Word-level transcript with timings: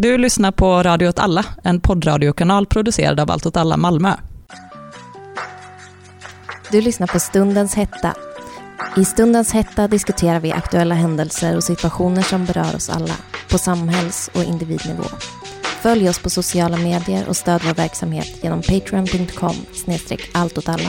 Du 0.00 0.18
lyssnar 0.18 0.52
på 0.52 0.82
Radio 0.82 1.08
åt 1.08 1.18
alla, 1.18 1.44
en 1.64 1.80
poddradiokanal 1.80 2.66
producerad 2.66 3.20
av 3.20 3.30
Allt 3.30 3.46
åt 3.46 3.56
alla 3.56 3.76
Malmö. 3.76 4.14
Du 6.72 6.80
lyssnar 6.80 7.06
på 7.06 7.20
Stundens 7.20 7.74
hetta. 7.74 8.14
I 8.96 9.04
Stundens 9.04 9.52
hetta 9.52 9.88
diskuterar 9.88 10.40
vi 10.40 10.52
aktuella 10.52 10.94
händelser 10.94 11.56
och 11.56 11.64
situationer 11.64 12.22
som 12.22 12.44
berör 12.44 12.76
oss 12.76 12.90
alla, 12.90 13.14
på 13.50 13.58
samhälls 13.58 14.30
och 14.34 14.42
individnivå. 14.42 15.04
Följ 15.62 16.08
oss 16.08 16.18
på 16.18 16.30
sociala 16.30 16.76
medier 16.76 17.28
och 17.28 17.36
stöd 17.36 17.60
vår 17.64 17.74
verksamhet 17.74 18.38
genom 18.42 18.62
patreon.com 18.62 19.56
snedstreck 19.72 20.30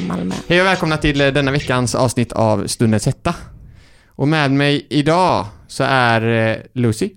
Malmö. 0.07 0.35
Hej 0.47 0.61
och 0.61 0.67
välkomna 0.67 0.97
till 0.97 1.21
eh, 1.21 1.27
denna 1.27 1.51
veckans 1.51 1.95
avsnitt 1.95 2.31
av 2.31 2.67
Stundens 2.67 3.05
hetta. 3.05 3.35
Och 4.07 4.27
med 4.27 4.51
mig 4.51 4.87
idag 4.89 5.45
så 5.67 5.83
är 5.83 6.49
eh, 6.49 6.57
Lucy 6.73 7.09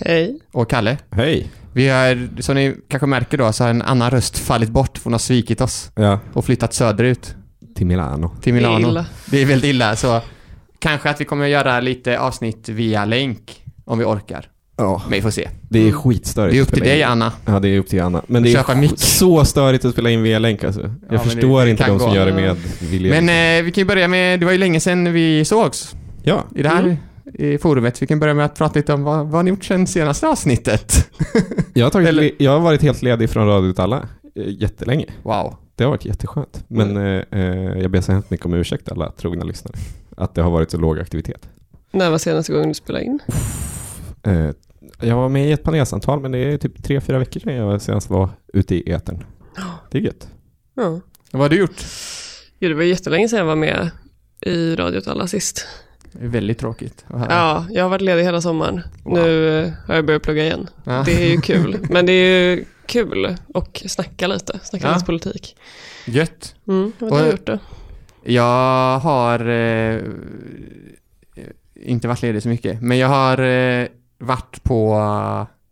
Hej. 0.00 0.38
och 0.52 0.70
Kalle. 0.70 0.96
Hej. 1.10 1.46
Vi 1.72 1.88
har, 1.88 2.28
som 2.42 2.54
ni 2.54 2.74
kanske 2.88 3.06
märker 3.06 3.38
då, 3.38 3.52
så 3.52 3.64
har 3.64 3.70
en 3.70 3.82
annan 3.82 4.10
röst 4.10 4.38
fallit 4.38 4.70
bort. 4.70 5.00
Hon 5.04 5.12
har 5.12 5.18
svikit 5.18 5.60
oss 5.60 5.90
Ja, 5.94 6.18
och 6.32 6.44
flyttat 6.44 6.74
söderut 6.74 7.34
till 7.76 7.86
Milano. 7.86 8.28
till 8.42 8.54
Det 8.54 8.58
är 8.58 8.68
Milano. 8.68 8.88
illa. 8.88 9.06
Det 9.30 9.42
är 9.42 9.46
väldigt 9.46 9.70
illa, 9.70 9.96
så 9.96 10.20
kanske 10.78 11.10
att 11.10 11.20
vi 11.20 11.24
kommer 11.24 11.44
att 11.44 11.50
göra 11.50 11.80
lite 11.80 12.18
avsnitt 12.18 12.68
via 12.68 13.04
länk 13.04 13.64
om 13.84 13.98
vi 13.98 14.04
orkar. 14.04 14.46
Ja, 14.76 15.02
Men 15.04 15.12
vi 15.12 15.22
får 15.22 15.30
se. 15.30 15.48
det 15.68 15.88
är 15.88 15.92
skitstörigt. 15.92 16.52
Det 16.52 16.58
är 16.58 16.62
upp 16.62 16.68
att 16.68 16.74
till 16.74 16.82
spela 16.82 16.92
dig 16.94 17.00
in. 17.02 17.08
Anna. 17.08 17.32
Ja, 17.46 17.60
det 17.60 17.68
är 17.68 17.78
upp 17.78 17.88
till 17.88 18.02
Anna. 18.02 18.22
Men 18.26 18.42
det 18.42 18.52
Köpa 18.52 18.72
är 18.72 18.96
så 18.96 19.44
störigt 19.44 19.84
att 19.84 19.92
spela 19.92 20.10
in 20.10 20.22
via 20.22 20.38
länk 20.38 20.64
alltså. 20.64 20.80
Jag 20.80 20.92
men 21.08 21.18
förstår 21.20 21.64
det 21.64 21.70
inte 21.70 21.82
kan 21.84 21.92
de 21.92 21.98
som 22.00 22.08
gå. 22.10 22.16
gör 22.16 22.26
det 22.26 22.32
med 22.32 22.56
vilja. 22.80 23.20
Men 23.20 23.58
eh, 23.58 23.64
vi 23.64 23.72
kan 23.72 23.82
ju 23.82 23.86
börja 23.88 24.08
med, 24.08 24.40
det 24.40 24.46
var 24.46 24.52
ju 24.52 24.58
länge 24.58 24.80
sedan 24.80 25.12
vi 25.12 25.44
sågs 25.44 25.96
ja, 26.22 26.44
i 26.56 26.62
det 26.62 26.68
här 26.68 26.82
Mm. 26.82 26.96
I 27.34 27.58
forumet. 27.58 28.02
Vi 28.02 28.06
kan 28.06 28.20
börja 28.20 28.34
med 28.34 28.44
att 28.44 28.54
prata 28.54 28.78
lite 28.78 28.92
om 28.92 29.02
vad, 29.04 29.18
vad 29.18 29.34
har 29.34 29.42
ni 29.42 29.50
gjort 29.50 29.64
sedan 29.64 29.86
senaste 29.86 30.28
avsnittet? 30.28 31.10
jag 31.74 31.86
har, 31.86 31.90
tagit, 31.90 32.08
Eller- 32.08 32.22
le- 32.22 32.32
jag 32.38 32.50
har 32.50 32.60
varit 32.60 32.82
helt 32.82 33.02
ledig 33.02 33.30
från 33.30 33.46
Radio 33.46 33.74
alla 33.80 34.08
eh, 34.34 34.44
jättelänge. 34.48 35.06
Wow. 35.22 35.56
Det 35.74 35.84
har 35.84 35.90
varit 35.90 36.04
jätteskönt. 36.04 36.64
Men 36.68 36.90
Mm. 36.96 37.24
eh, 37.30 37.40
eh, 37.40 37.78
jag 37.82 37.90
ber 37.90 38.00
så 38.00 38.12
hemskt 38.12 38.30
mycket 38.30 38.46
om 38.46 38.54
ursäkt 38.54 38.88
alla 38.92 39.10
trogna 39.12 39.44
lyssnare. 39.44 39.74
Att 40.16 40.34
det 40.34 40.42
har 40.42 40.50
varit 40.50 40.70
så 40.70 40.76
låg 40.78 40.98
aktivitet. 40.98 41.48
När 41.90 42.10
var 42.10 42.18
senaste 42.18 42.52
gången 42.52 42.68
du 42.68 42.74
spelade 42.74 43.04
in? 43.04 43.18
Eh, 44.22 44.50
jag 45.00 45.16
var 45.16 45.28
med 45.28 45.48
i 45.48 45.52
ett 45.52 45.62
panelsamtal 45.62 46.20
men 46.20 46.32
det 46.32 46.38
är 46.38 46.58
typ 46.58 46.82
tre, 46.82 47.00
fyra 47.00 47.18
veckor 47.18 47.40
sedan 47.40 47.54
jag 47.54 47.82
senast 47.82 48.10
var 48.10 48.28
ute 48.52 48.74
i 48.74 48.90
etern. 48.92 49.24
Det 49.90 49.98
är 49.98 50.02
gött. 50.02 50.28
Ja. 50.74 51.00
Vad 51.32 51.42
har 51.42 51.48
du 51.48 51.56
gjort? 51.58 51.84
Jo, 52.58 52.68
det 52.68 52.74
var 52.74 52.82
jättelänge 52.82 53.28
sedan 53.28 53.38
jag 53.38 53.46
var 53.46 53.56
med 53.56 53.90
i 54.40 54.76
Radio 54.76 55.00
alla 55.06 55.26
sist. 55.26 55.66
Det 56.12 56.24
är 56.24 56.28
väldigt 56.28 56.58
tråkigt 56.58 57.04
att. 57.08 57.26
Ja, 57.30 57.66
jag 57.70 57.82
har 57.84 57.88
varit 57.90 58.02
ledig 58.02 58.22
hela 58.24 58.40
sommaren. 58.40 58.80
Wow. 59.04 59.14
Nu 59.18 59.58
eh, 59.62 59.70
har 59.86 59.94
jag 59.94 60.04
börjat 60.06 60.22
plugga 60.22 60.44
igen. 60.44 60.68
Ja. 60.84 61.02
Det 61.06 61.24
är 61.24 61.28
ju 61.30 61.40
kul. 61.40 61.86
Men 61.90 62.06
det 62.06 62.12
är 62.12 62.56
ju 62.56 62.64
kul 62.86 63.36
och 63.54 63.82
snacka 63.86 64.26
lite. 64.26 64.60
Snacka 64.62 64.86
Ja. 64.86 64.94
lite 64.94 65.06
politik. 65.06 65.56
Gött. 66.06 66.54
Mm, 66.68 66.92
vad 66.98 67.12
har 67.12 67.24
du 67.24 67.30
gjort 67.30 67.46
då? 67.46 67.58
Jag 68.24 68.98
har 68.98 69.48
eh, 69.48 70.00
inte 71.74 72.08
varit 72.08 72.22
ledig 72.22 72.42
så 72.42 72.48
mycket, 72.48 72.82
men 72.82 72.98
jag 72.98 73.08
har 73.08 73.38
eh, 73.38 73.86
varit 74.18 74.62
på 74.62 74.98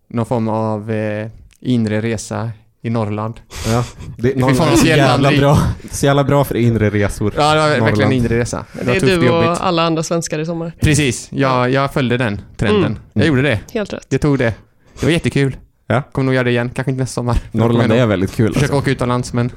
någon 0.08 0.26
form 0.26 0.48
av 0.48 0.90
eh, 0.90 1.28
inre 1.60 2.00
resa 2.00 2.50
i 2.86 2.90
Norrland. 2.90 3.40
Ja, 3.66 3.84
det, 4.18 4.40
får 4.40 4.50
är 4.50 4.70
en 4.70 4.76
så 4.76 4.86
jävla 4.86 5.30
bra. 5.30 5.58
Så 5.90 6.06
jävla 6.06 6.24
bra 6.24 6.44
för 6.44 6.54
inre 6.54 6.90
resor. 6.90 7.32
Ja, 7.36 7.54
det 7.54 7.60
var 7.60 7.68
verkligen 7.68 7.84
Norrland. 7.84 8.12
en 8.12 8.18
inre 8.18 8.38
resa. 8.38 8.64
Det 8.72 8.84
Det 8.84 8.90
är 8.90 9.00
tufft 9.00 9.12
och 9.12 9.20
du 9.20 9.26
jobbigt. 9.26 9.48
och 9.48 9.66
alla 9.66 9.82
andra 9.82 10.02
svenskar 10.02 10.38
i 10.38 10.46
sommar. 10.46 10.72
Precis, 10.80 11.28
jag, 11.32 11.70
jag 11.70 11.92
följde 11.92 12.16
den 12.16 12.40
trenden. 12.56 12.84
Mm. 12.84 12.98
Jag 13.12 13.26
gjorde 13.26 13.42
det. 13.42 13.60
Helt 13.72 13.92
rätt. 13.92 14.06
Jag 14.08 14.20
tog 14.20 14.38
det. 14.38 14.54
Det 15.00 15.06
var 15.06 15.12
jättekul. 15.12 15.56
Ja. 15.86 16.02
Kommer 16.12 16.24
nog 16.24 16.34
göra 16.34 16.44
det 16.44 16.50
igen, 16.50 16.70
kanske 16.74 16.90
inte 16.90 17.02
nästa 17.02 17.14
sommar. 17.14 17.38
Norrland 17.52 17.92
är 17.92 18.06
väldigt 18.06 18.34
kul. 18.34 18.52
Försöka 18.52 18.72
Alltså. 18.72 18.82
åka 18.82 18.90
utomlands, 18.90 19.32
men... 19.32 19.46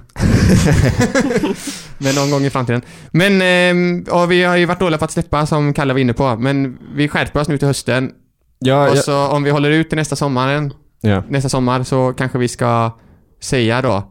men 1.98 2.16
någon 2.16 2.32
gång 2.32 2.46
i 2.46 2.50
framtiden. 2.50 2.82
Men, 3.12 3.42
ehm, 3.42 4.06
och 4.12 4.32
vi 4.32 4.44
har 4.44 4.58
ju 4.58 4.66
varit 4.66 4.80
dåliga 4.80 4.98
på 4.98 5.06
att 5.06 5.12
släppa, 5.12 5.46
som 5.46 5.74
Kalle 5.74 5.94
var 5.94 6.00
inne 6.00 6.14
på. 6.14 6.36
Men 6.36 6.78
vi 6.96 7.08
skärper 7.08 7.40
oss 7.40 7.48
nu 7.48 7.58
till 7.58 7.68
hösten. 7.68 8.12
Ja, 8.60 8.90
och 8.90 8.98
ja, 8.98 9.02
så 9.02 9.28
om 9.28 9.44
vi 9.44 9.50
håller 9.50 9.72
ut 9.72 9.90
till 9.90 9.98
nästa 9.98 10.16
sommaren, 10.16 10.74
ja. 11.02 11.24
nästa 11.30 11.50
sommar, 11.50 11.84
så 11.84 12.14
kanske 12.14 12.38
vi 12.38 12.48
ska 12.48 12.92
säga 13.40 13.82
då 13.82 14.04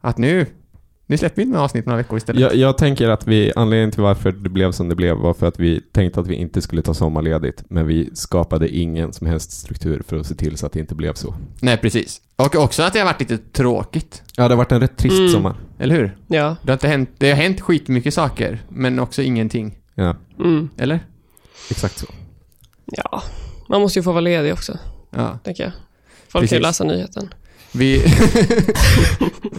att 0.00 0.18
nu, 0.18 0.46
nu 1.06 1.16
släpper 1.18 1.42
vi 1.42 1.48
några 1.48 1.64
avsnitt 1.64 1.86
några 1.86 1.96
veckor 1.96 2.16
istället. 2.18 2.42
Jag, 2.42 2.54
jag 2.54 2.78
tänker 2.78 3.08
att 3.08 3.26
vi, 3.26 3.52
anledningen 3.56 3.90
till 3.90 4.02
varför 4.02 4.32
det 4.32 4.48
blev 4.48 4.72
som 4.72 4.88
det 4.88 4.94
blev 4.94 5.16
var 5.16 5.34
för 5.34 5.46
att 5.46 5.60
vi 5.60 5.80
tänkte 5.92 6.20
att 6.20 6.26
vi 6.26 6.34
inte 6.34 6.62
skulle 6.62 6.82
ta 6.82 6.94
sommarledigt, 6.94 7.64
men 7.68 7.86
vi 7.86 8.10
skapade 8.14 8.68
ingen 8.68 9.12
som 9.12 9.26
helst 9.26 9.52
struktur 9.52 10.02
för 10.08 10.16
att 10.16 10.26
se 10.26 10.34
till 10.34 10.56
så 10.56 10.66
att 10.66 10.72
det 10.72 10.80
inte 10.80 10.94
blev 10.94 11.12
så. 11.14 11.34
Nej, 11.60 11.76
precis. 11.76 12.20
Och 12.36 12.54
också 12.56 12.82
att 12.82 12.92
det 12.92 12.98
har 12.98 13.06
varit 13.06 13.20
lite 13.20 13.38
tråkigt. 13.38 14.22
Ja, 14.36 14.42
det 14.48 14.54
har 14.54 14.56
varit 14.56 14.72
en 14.72 14.80
rätt 14.80 14.96
trist 14.96 15.18
Mm. 15.18 15.32
sommar. 15.32 15.56
Eller 15.78 15.94
hur? 15.94 16.16
Ja. 16.26 16.56
Det 16.62 16.68
har, 16.70 16.74
inte 16.76 16.88
hänt, 16.88 17.10
det 17.18 17.28
har 17.30 17.36
hänt 17.36 17.60
skitmycket 17.60 18.14
saker, 18.14 18.62
men 18.68 18.98
också 18.98 19.22
ingenting. 19.22 19.78
Ja, 19.94 20.16
Mm. 20.38 20.68
Eller? 20.78 21.00
exakt 21.70 21.98
så. 21.98 22.06
Ja. 22.84 23.22
Man 23.68 23.80
måste 23.80 23.98
ju 23.98 24.02
få 24.02 24.10
vara 24.12 24.20
ledig 24.20 24.52
också, 24.52 24.78
Ja. 25.10 25.38
tänker 25.44 25.62
jag. 25.64 25.72
Folk 26.28 26.32
kan 26.32 26.56
ju 26.58 26.62
Precis. 26.62 26.62
läsa 26.62 26.84
nyheten. 26.84 27.28
Vi... 27.72 27.96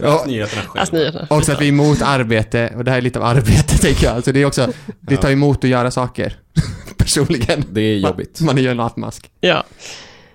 ja, 0.02 0.24
nyheterna 0.26 0.62
själv. 0.62 0.74
Läs 0.74 0.92
nyheterna. 0.92 1.26
också 1.30 1.52
att 1.52 1.60
vi 1.60 1.64
är 1.64 1.68
emot 1.68 2.02
arbete, 2.02 2.72
och 2.76 2.84
det 2.84 2.90
här 2.90 2.98
är 2.98 3.02
lite 3.02 3.18
av 3.18 3.24
arbete 3.24 3.78
tänker 3.80 4.06
jag. 4.06 4.16
Alltså 4.16 4.32
det 4.32 4.42
är 4.42 4.46
också, 4.46 4.72
det 5.00 5.16
tar 5.16 5.30
emot 5.30 5.64
att 5.64 5.70
göra 5.70 5.90
saker. 5.90 6.36
Personligen. 6.96 7.64
Det 7.70 7.80
är 7.80 7.98
jobbigt. 7.98 8.40
Man, 8.40 8.46
man 8.46 8.58
är 8.58 8.62
ju 8.62 8.68
en 8.68 8.76
latmask. 8.76 9.30
Ja. 9.40 9.64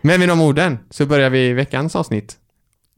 Men 0.01 0.19
med 0.19 0.29
de 0.29 0.41
orden 0.41 0.79
så 0.89 1.05
börjar 1.05 1.29
vi 1.29 1.53
veckans 1.53 1.95
avsnitt. 1.95 2.35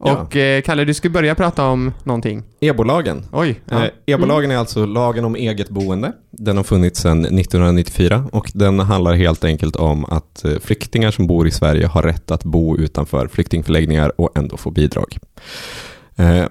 Ja. 0.04 0.16
Och 0.16 0.36
eh, 0.36 0.62
Kalle, 0.62 0.84
du 0.84 0.94
skulle 0.94 1.12
börja 1.12 1.34
prata 1.34 1.66
om 1.66 1.92
någonting. 2.04 2.42
EBO-lagen. 2.60 3.24
Oj. 3.32 3.60
Ja. 3.70 3.84
Eh, 3.84 3.90
EBO-lagen 4.06 4.50
är 4.50 4.56
alltså 4.56 4.86
lagen 4.86 5.24
om 5.24 5.36
eget 5.36 5.68
boende. 5.68 6.12
Den 6.30 6.56
har 6.56 6.64
funnits 6.64 7.00
sedan 7.00 7.24
1994 7.24 8.28
och 8.32 8.50
den 8.54 8.80
handlar 8.80 9.14
helt 9.14 9.44
enkelt 9.44 9.76
om 9.76 10.04
att 10.04 10.44
eh, 10.44 10.58
flyktingar 10.62 11.10
som 11.10 11.26
bor 11.26 11.48
i 11.48 11.50
Sverige 11.50 11.86
har 11.86 12.02
rätt 12.02 12.30
att 12.30 12.44
bo 12.44 12.76
utanför 12.76 13.28
flyktingförläggningar 13.28 14.20
och 14.20 14.38
ändå 14.38 14.56
få 14.56 14.70
bidrag. 14.70 15.18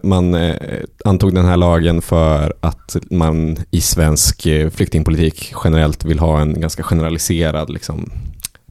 Man 0.01 0.37
antog 1.05 1.35
den 1.35 1.45
här 1.45 1.57
lagen 1.57 2.01
för 2.01 2.53
att 2.59 2.95
man 3.11 3.57
i 3.71 3.81
svensk 3.81 4.47
flyktingpolitik 4.71 5.53
generellt 5.63 6.05
vill 6.05 6.19
ha 6.19 6.41
en 6.41 6.61
ganska 6.61 6.83
generaliserad 6.83 7.69
liksom, 7.69 8.11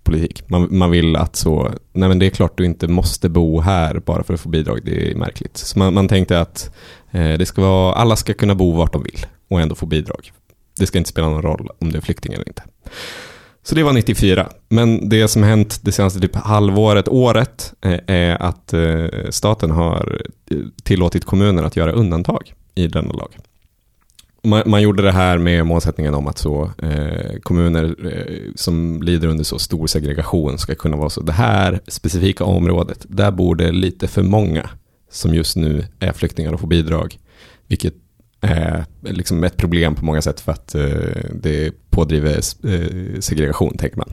politik. 0.04 0.42
Man, 0.48 0.68
man 0.70 0.90
vill 0.90 1.16
att 1.16 1.36
så, 1.36 1.70
nej 1.92 2.08
men 2.08 2.18
det 2.18 2.26
är 2.26 2.30
klart 2.30 2.58
du 2.58 2.64
inte 2.64 2.88
måste 2.88 3.28
bo 3.28 3.60
här 3.60 3.98
bara 3.98 4.22
för 4.22 4.34
att 4.34 4.40
få 4.40 4.48
bidrag, 4.48 4.80
det 4.84 5.10
är 5.10 5.14
märkligt. 5.14 5.56
Så 5.56 5.78
man, 5.78 5.94
man 5.94 6.08
tänkte 6.08 6.40
att 6.40 6.70
Eh, 7.14 7.38
Det 7.38 7.46
ska 7.46 7.62
vara, 7.62 7.94
alla 7.94 8.16
ska 8.16 8.34
kunna 8.34 8.54
bo 8.54 8.72
vart 8.72 8.92
de 8.92 9.02
vill 9.02 9.26
och 9.50 9.60
ändå 9.60 9.74
få 9.74 9.86
bidrag. 9.86 10.32
Det 10.78 10.86
ska 10.86 10.98
inte 10.98 11.10
spela 11.10 11.28
någon 11.28 11.42
roll 11.42 11.68
om 11.78 11.92
du 11.92 11.98
är 11.98 12.02
flykting 12.02 12.32
eller 12.32 12.48
inte. 12.48 12.62
Så 13.62 13.74
det 13.74 13.82
var 13.82 13.92
94. 13.92 14.48
Men 14.68 15.08
det 15.08 15.28
som 15.28 15.42
hänt 15.42 15.80
det 15.82 15.92
senaste 15.92 16.20
typ 16.20 16.36
halvåret, 16.36 17.08
året, 17.08 17.74
eh, 17.80 17.98
är 18.06 18.42
att 18.42 18.72
eh, 18.72 19.06
staten 19.30 19.70
har 19.70 20.22
eh, 20.50 20.56
tillåtit 20.82 21.24
kommuner 21.24 21.62
att 21.62 21.76
göra 21.76 21.92
undantag 21.92 22.54
i 22.74 22.86
denna 22.86 23.12
lag. 23.12 23.36
Man, 24.44 24.62
man 24.66 24.82
gjorde 24.82 25.02
det 25.02 25.12
här 25.12 25.38
med 25.38 25.66
målsättningen 25.66 26.14
om 26.14 26.26
att 26.26 26.38
så, 26.38 26.70
eh, 26.82 27.38
kommuner 27.42 27.96
eh, 28.06 28.52
som 28.54 29.02
lider 29.02 29.28
under 29.28 29.44
så 29.44 29.58
stor 29.58 29.86
segregation 29.86 30.58
ska 30.58 30.74
kunna 30.74 30.96
vara 30.96 31.10
så, 31.10 31.20
det 31.20 31.32
här 31.32 31.80
specifika 31.88 32.44
området, 32.44 33.06
där 33.08 33.30
bor 33.30 33.54
det 33.54 33.72
lite 33.72 34.08
för 34.08 34.22
många 34.22 34.70
som 35.10 35.34
just 35.34 35.56
nu 35.56 35.84
är 36.00 36.12
flyktingar 36.12 36.52
och 36.52 36.60
får 36.60 36.68
bidrag. 36.68 37.18
Vilket 37.66 37.94
är 38.40 38.84
liksom 39.00 39.44
ett 39.44 39.56
problem 39.56 39.94
på 39.94 40.04
många 40.04 40.22
sätt 40.22 40.40
för 40.40 40.52
att 40.52 40.74
eh, 40.74 41.30
det 41.34 41.72
pådriver 41.90 42.36
eh, 42.36 43.20
segregation, 43.20 43.76
tänker 43.76 43.96
man. 43.96 44.10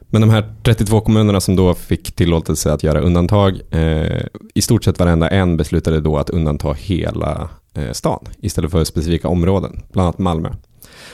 Men 0.00 0.20
de 0.20 0.30
här 0.30 0.54
32 0.62 1.00
kommunerna 1.00 1.40
som 1.40 1.56
då 1.56 1.74
fick 1.74 2.12
tillåtelse 2.12 2.72
att 2.72 2.82
göra 2.82 3.00
undantag, 3.00 3.60
eh, 3.70 4.22
i 4.54 4.62
stort 4.62 4.84
sett 4.84 4.98
varenda 4.98 5.28
en 5.28 5.56
beslutade 5.56 6.00
då 6.00 6.18
att 6.18 6.30
undanta 6.30 6.72
hela 6.72 7.48
Eh, 7.74 7.92
stan 7.92 8.28
istället 8.38 8.70
för 8.70 8.84
specifika 8.84 9.28
områden, 9.28 9.82
bland 9.92 10.06
annat 10.06 10.18
Malmö. 10.18 10.48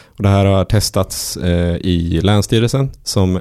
Och 0.06 0.22
det 0.22 0.28
här 0.28 0.44
har 0.44 0.64
testats 0.64 1.36
eh, 1.36 1.76
i 1.76 2.20
Länsstyrelsen 2.22 2.90
som 3.02 3.40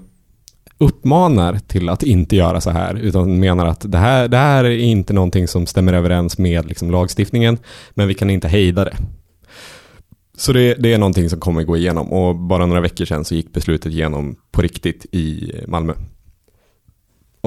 uppmanar 0.78 1.60
till 1.68 1.90
att 1.90 2.04
inte 2.04 2.36
göra 2.36 2.62
så 2.62 2.70
här, 2.70 2.96
utan 2.96 3.40
menar 3.40 3.66
att 3.66 3.92
det 3.92 3.98
här, 3.98 4.28
det 4.28 4.38
här 4.38 4.64
är 4.64 4.78
inte 4.78 5.14
någonting 5.14 5.48
som 5.48 5.66
stämmer 5.66 5.94
överens 5.94 6.38
med 6.38 6.66
liksom, 6.66 6.92
lagstiftningen, 6.92 7.58
men 7.94 8.08
vi 8.08 8.14
kan 8.14 8.30
inte 8.30 8.48
hejda 8.48 8.86
det. 8.86 8.98
Så 10.38 10.54
det, 10.54 10.74
det 10.74 10.94
är 10.94 10.98
någonting 10.98 11.30
som 11.30 11.40
kommer 11.40 11.64
gå 11.64 11.78
igenom 11.78 12.14
och 12.14 12.36
bara 12.36 12.66
några 12.66 12.82
veckor 12.82 13.06
sedan 13.06 13.26
så 13.26 13.36
gick 13.36 13.54
beslutet 13.54 13.92
igenom 13.92 14.36
på 14.52 14.62
riktigt 14.62 15.06
i 15.12 15.52
Malmö. 15.68 15.94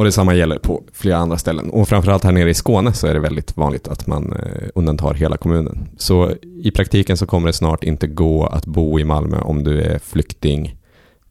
Och 0.00 0.04
detsamma 0.04 0.34
gäller 0.34 0.58
på 0.58 0.82
flera 0.92 1.16
andra 1.16 1.38
ställen. 1.38 1.70
Och 1.70 1.88
framförallt 1.88 2.24
här 2.24 2.32
nere 2.32 2.50
i 2.50 2.54
Skåne 2.54 2.92
så 2.92 3.06
är 3.06 3.14
det 3.14 3.20
väldigt 3.20 3.56
vanligt 3.56 3.88
att 3.88 4.06
man 4.06 4.32
eh, 4.32 4.68
undantar 4.74 5.14
hela 5.14 5.36
kommunen. 5.36 5.88
Så 5.98 6.32
i 6.42 6.70
praktiken 6.70 7.16
så 7.16 7.26
kommer 7.26 7.46
det 7.46 7.52
snart 7.52 7.84
inte 7.84 8.06
gå 8.06 8.46
att 8.46 8.66
bo 8.66 9.00
i 9.00 9.04
Malmö 9.04 9.40
om 9.40 9.64
du 9.64 9.82
är 9.82 9.98
flykting 9.98 10.76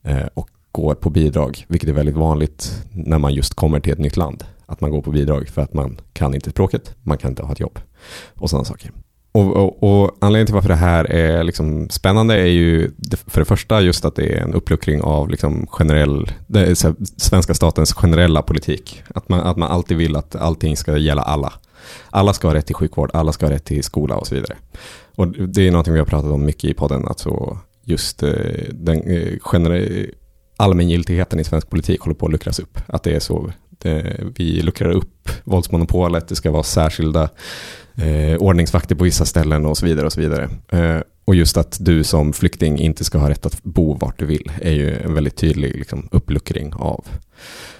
eh, 0.02 0.26
och 0.34 0.48
går 0.72 0.94
på 0.94 1.10
bidrag, 1.10 1.64
vilket 1.68 1.88
är 1.88 1.92
väldigt 1.92 2.16
vanligt 2.16 2.84
när 2.92 3.18
man 3.18 3.34
just 3.34 3.54
kommer 3.54 3.80
till 3.80 3.92
ett 3.92 3.98
nytt 3.98 4.16
land. 4.16 4.44
att 4.66 4.80
man 4.80 4.90
går 4.90 5.02
på 5.02 5.10
bidrag 5.10 5.48
för 5.48 5.62
att 5.62 5.74
man 5.74 6.00
kan 6.12 6.34
inte 6.34 6.50
språket, 6.50 6.94
man 7.02 7.18
kan 7.18 7.30
inte 7.30 7.42
ha 7.42 7.52
ett 7.52 7.60
jobb 7.60 7.78
och 8.34 8.50
sådana 8.50 8.64
saker. 8.64 8.90
Och, 9.32 9.56
och, 9.56 9.82
och 9.82 10.16
anledningen 10.20 10.46
till 10.46 10.54
varför 10.54 10.68
det 10.68 10.74
här 10.74 11.04
är 11.04 11.44
liksom 11.44 11.88
spännande 11.90 12.34
är 12.34 12.46
ju 12.46 12.90
för 13.26 13.40
det 13.40 13.44
första 13.44 13.80
just 13.80 14.04
att 14.04 14.16
det 14.16 14.32
är 14.32 14.40
en 14.40 14.54
uppluckring 14.54 15.02
av 15.02 15.30
liksom 15.30 15.66
generell, 15.66 16.32
det 16.46 16.60
är 16.60 16.74
så 16.74 16.88
här, 16.88 16.96
svenska 17.16 17.54
statens 17.54 17.92
generella 17.92 18.42
politik. 18.42 19.02
Att 19.14 19.28
man, 19.28 19.40
att 19.40 19.56
man 19.56 19.70
alltid 19.70 19.96
vill 19.96 20.16
att 20.16 20.36
allting 20.36 20.76
ska 20.76 20.96
gälla 20.96 21.22
alla. 21.22 21.52
Alla 22.10 22.32
ska 22.32 22.48
ha 22.48 22.54
rätt 22.54 22.66
till 22.66 22.74
sjukvård, 22.74 23.10
alla 23.14 23.32
ska 23.32 23.46
ha 23.46 23.52
rätt 23.52 23.64
till 23.64 23.84
skola 23.84 24.16
och 24.16 24.26
så 24.26 24.34
vidare. 24.34 24.56
Och 25.16 25.28
det 25.28 25.66
är 25.66 25.70
någonting 25.70 25.92
vi 25.92 25.98
har 25.98 26.06
pratat 26.06 26.30
om 26.30 26.44
mycket 26.44 26.70
i 26.70 26.74
podden, 26.74 27.08
alltså 27.08 27.58
just 27.84 28.22
eh, 28.22 28.32
den 28.72 29.02
eh, 29.02 29.38
generella 29.40 30.06
allmängiltigheten 30.60 31.40
i 31.40 31.44
svensk 31.44 31.70
politik 31.70 32.00
håller 32.00 32.14
på 32.14 32.26
att 32.26 32.32
luckras 32.32 32.58
upp. 32.58 32.78
Att 32.86 33.02
det 33.02 33.14
är 33.14 33.20
så. 33.20 33.52
Det, 33.82 34.00
eh, 34.00 34.26
vi 34.36 34.62
luckrar 34.62 34.90
upp 34.90 35.30
våldsmonopolet, 35.44 36.28
det 36.28 36.36
ska 36.36 36.50
vara 36.50 36.62
särskilda 36.62 37.28
eh, 37.94 38.36
ordningsvakter 38.38 38.94
på 38.94 39.04
vissa 39.04 39.24
ställen 39.24 39.66
och 39.66 39.78
så 39.78 39.86
vidare. 39.86 40.06
Och 40.06 40.12
så 40.12 40.20
vidare. 40.20 40.50
Eh, 40.68 41.02
och 41.24 41.34
just 41.34 41.56
att 41.56 41.76
du 41.80 42.04
som 42.04 42.32
flykting 42.32 42.78
inte 42.78 43.04
ska 43.04 43.18
ha 43.18 43.30
rätt 43.30 43.46
att 43.46 43.62
bo 43.62 43.94
vart 43.94 44.18
du 44.18 44.26
vill 44.26 44.52
är 44.60 44.72
ju 44.72 44.96
en 44.96 45.14
väldigt 45.14 45.36
tydlig 45.36 45.74
liksom, 45.74 46.08
uppluckring 46.12 46.74
av 46.74 47.04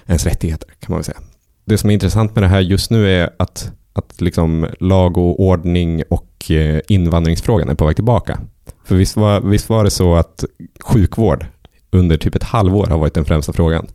ens 0.05 0.25
rättigheter 0.25 0.69
kan 0.79 0.87
man 0.87 0.97
väl 0.97 1.03
säga. 1.03 1.19
Det 1.65 1.77
som 1.77 1.89
är 1.89 1.93
intressant 1.93 2.35
med 2.35 2.43
det 2.43 2.47
här 2.47 2.59
just 2.59 2.91
nu 2.91 3.11
är 3.11 3.29
att, 3.39 3.71
att 3.93 4.21
liksom 4.21 4.67
lag 4.79 5.17
och 5.17 5.39
ordning 5.39 6.03
och 6.09 6.51
eh, 6.51 6.81
invandringsfrågan 6.87 7.69
är 7.69 7.75
på 7.75 7.85
väg 7.85 7.95
tillbaka. 7.95 8.39
För 8.83 8.95
visst 8.95 9.15
var, 9.15 9.41
visst 9.41 9.69
var 9.69 9.83
det 9.83 9.89
så 9.89 10.15
att 10.15 10.45
sjukvård 10.79 11.45
under 11.91 12.17
typ 12.17 12.35
ett 12.35 12.43
halvår 12.43 12.87
har 12.87 12.97
varit 12.97 13.13
den 13.13 13.25
främsta 13.25 13.53
frågan. 13.53 13.87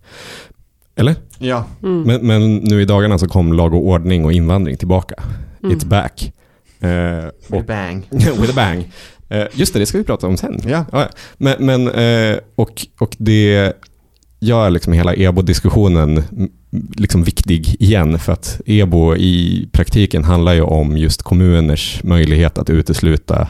Eller? 0.96 1.14
Ja. 1.38 1.64
Mm. 1.82 2.02
Men, 2.02 2.26
men 2.26 2.54
nu 2.56 2.82
i 2.82 2.84
dagarna 2.84 3.18
så 3.18 3.28
kom 3.28 3.52
lag 3.52 3.74
och 3.74 3.86
ordning 3.86 4.24
och 4.24 4.32
invandring 4.32 4.76
tillbaka. 4.76 5.14
Mm. 5.62 5.76
It's 5.76 5.86
back. 5.86 6.32
Eh, 6.80 7.28
och, 7.48 7.56
With 7.56 7.66
bang. 7.66 8.06
with 8.10 8.50
a 8.50 8.52
bang. 8.56 8.92
Eh, 9.28 9.46
just 9.52 9.72
det, 9.72 9.78
det 9.78 9.86
ska 9.86 9.98
vi 9.98 10.04
prata 10.04 10.26
om 10.26 10.36
sen. 10.36 10.60
Ja. 10.66 11.08
Men, 11.36 11.66
men 11.66 11.88
eh, 11.88 12.38
och, 12.54 12.86
och 12.98 13.16
det 13.18 13.72
gör 14.40 14.70
liksom 14.70 14.92
hela 14.92 15.14
EBO-diskussionen 15.14 16.22
liksom 16.96 17.24
viktig 17.24 17.76
igen 17.82 18.18
för 18.18 18.32
att 18.32 18.60
EBO 18.66 19.16
i 19.16 19.68
praktiken 19.72 20.24
handlar 20.24 20.54
ju 20.54 20.62
om 20.62 20.96
just 20.96 21.22
kommuners 21.22 22.00
möjlighet 22.04 22.58
att 22.58 22.70
utesluta 22.70 23.48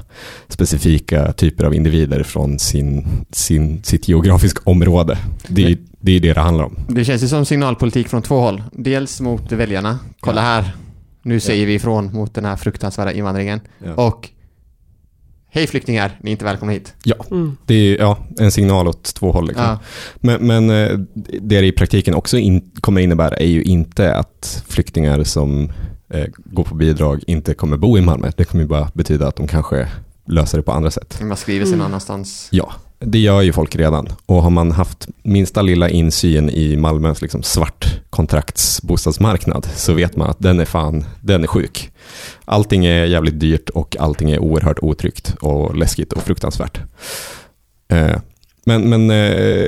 specifika 0.48 1.32
typer 1.32 1.64
av 1.64 1.74
individer 1.74 2.22
från 2.22 2.58
sin, 2.58 3.06
sin, 3.30 3.82
sitt 3.82 4.08
geografiska 4.08 4.60
område. 4.64 5.18
Det 5.48 5.64
är 5.64 5.78
det 6.00 6.12
är 6.12 6.20
det 6.20 6.32
det 6.32 6.40
handlar 6.40 6.64
om. 6.64 6.76
Det 6.88 7.04
känns 7.04 7.22
ju 7.22 7.28
som 7.28 7.44
signalpolitik 7.44 8.08
från 8.08 8.22
två 8.22 8.40
håll. 8.40 8.62
Dels 8.72 9.20
mot 9.20 9.52
väljarna. 9.52 9.98
Kolla 10.20 10.40
här. 10.40 10.76
Nu 11.22 11.40
säger 11.40 11.66
vi 11.66 11.74
ifrån 11.74 12.12
mot 12.12 12.34
den 12.34 12.44
här 12.44 12.56
fruktansvärda 12.56 13.12
invandringen. 13.12 13.60
Och 13.96 14.30
Hej 15.56 15.66
flyktingar, 15.66 16.18
ni 16.20 16.30
är 16.30 16.32
inte 16.32 16.44
välkomna 16.44 16.72
hit. 16.72 16.94
Mm. 17.30 17.56
Det 17.66 17.74
är 17.74 17.98
ja, 17.98 18.18
en 18.38 18.50
signal 18.52 18.88
åt 18.88 19.14
två 19.14 19.32
håll. 19.32 19.46
Liksom. 19.46 19.64
Ja. 19.64 19.78
Men, 20.16 20.46
men 20.46 20.70
eh, 20.70 20.98
det 21.14 21.60
det 21.60 21.66
i 21.66 21.72
praktiken 21.72 22.14
också 22.14 22.38
in, 22.38 22.70
kommer 22.80 23.00
innebära 23.00 23.36
är 23.36 23.46
ju 23.46 23.62
inte 23.62 24.14
att 24.14 24.64
flyktingar 24.68 25.24
som 25.24 25.72
eh, 26.08 26.26
går 26.36 26.64
på 26.64 26.74
bidrag 26.74 27.22
inte 27.26 27.54
kommer 27.54 27.76
bo 27.76 27.98
i 27.98 28.00
Malmö. 28.00 28.30
Det 28.36 28.44
kommer 28.44 28.64
ju 28.64 28.68
bara 28.68 28.90
betyda 28.94 29.28
att 29.28 29.36
de 29.36 29.46
kanske 29.46 29.88
löser 30.26 30.58
det 30.58 30.62
på 30.62 30.72
andra 30.72 30.90
sätt. 30.90 31.18
Man 31.22 31.36
skriver 31.36 31.64
sig 31.64 31.72
Mm. 31.72 31.78
någon 31.78 31.86
annanstans. 31.86 32.48
Ja, 32.50 32.72
det 32.98 33.18
gör 33.18 33.42
ju 33.42 33.52
folk 33.52 33.76
redan. 33.76 34.08
Och 34.26 34.42
har 34.42 34.50
man 34.50 34.72
haft 34.72 35.08
minsta 35.22 35.62
lilla 35.62 35.88
insyn 35.88 36.50
i 36.50 36.76
Malmös 36.76 37.22
liksom 37.22 37.42
svart 37.42 38.00
kontraktsbostadsmarknad 38.10 39.68
så 39.74 39.92
vet 39.92 40.16
man 40.16 40.30
att 40.30 40.38
den 40.38 40.60
är 40.60 40.64
fan, 40.64 41.04
den 41.20 41.42
är 41.42 41.46
sjuk. 41.46 41.90
Allting 42.44 42.86
är 42.86 43.04
jävligt 43.04 43.40
dyrt 43.40 43.70
och 43.70 43.96
allting 44.00 44.30
är 44.30 44.38
oerhört 44.38 44.78
otryggt 44.78 45.34
och 45.40 45.76
läskigt 45.76 46.12
och 46.12 46.22
fruktansvärt. 46.22 46.80
Eh, 47.88 48.16
men 48.64 48.88
men 48.90 49.10
eh, 49.10 49.66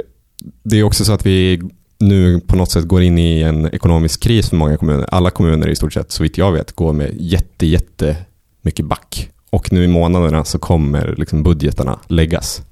det 0.63 0.79
är 0.79 0.83
också 0.83 1.05
så 1.05 1.13
att 1.13 1.27
vi 1.27 1.61
nu 2.01 2.41
på 2.41 2.57
något 2.57 2.71
sätt 2.71 2.85
går 2.85 3.03
in 3.03 3.19
i 3.19 3.43
en 3.43 3.67
ekonomisk 3.67 4.23
kris 4.23 4.49
för 4.49 4.57
många 4.57 4.77
kommuner. 4.77 5.07
Alla 5.11 5.31
kommuner 5.31 5.69
i 5.69 5.77
stort 5.77 5.93
sett, 5.93 6.13
så 6.13 6.23
vitt 6.23 6.39
jag 6.39 6.53
vet, 6.53 6.73
går 6.73 6.93
med 6.93 7.15
jätte, 7.19 7.67
jätte 7.67 8.17
mycket 8.63 8.87
back. 8.87 9.31
Och 9.51 9.73
nu 9.73 9.85
i 9.85 9.89
månaderna 9.89 10.45
så 10.45 10.59
kommer 10.59 11.15
liksom 11.19 11.43
budgetarna 11.43 11.99
läggas. 12.09 12.63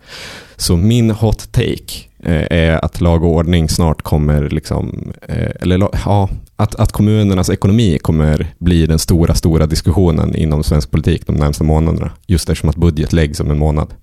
Så 0.57 0.77
min 0.77 1.11
hot 1.11 1.53
take 1.53 1.95
eh, 2.23 2.47
är 2.51 2.85
att 2.85 3.01
lag 3.01 3.25
och 3.25 3.31
ordning 3.31 3.69
snart 3.69 4.03
kommer, 4.03 4.51
liksom, 4.51 5.13
eh, 5.29 5.51
eller 5.61 5.89
ja, 6.05 6.29
att, 6.57 6.75
att 6.75 6.93
kommunernas 6.93 7.51
ekonomi 7.51 7.99
kommer 8.03 8.55
bli 8.59 8.87
den 8.87 8.99
stora, 8.99 9.35
stora 9.35 9.67
diskussionen 9.67 10.35
inom 10.35 10.65
svensk 10.65 10.91
politik 10.91 11.27
de 11.27 11.37
närmsta 11.37 11.65
månaderna. 11.65 12.11
Just 12.27 12.49
eftersom 12.49 12.71
att 12.71 12.77
budget 12.77 13.13
läggs 13.13 13.41
om 13.41 13.51
en 13.51 13.59
månad. 13.59 13.95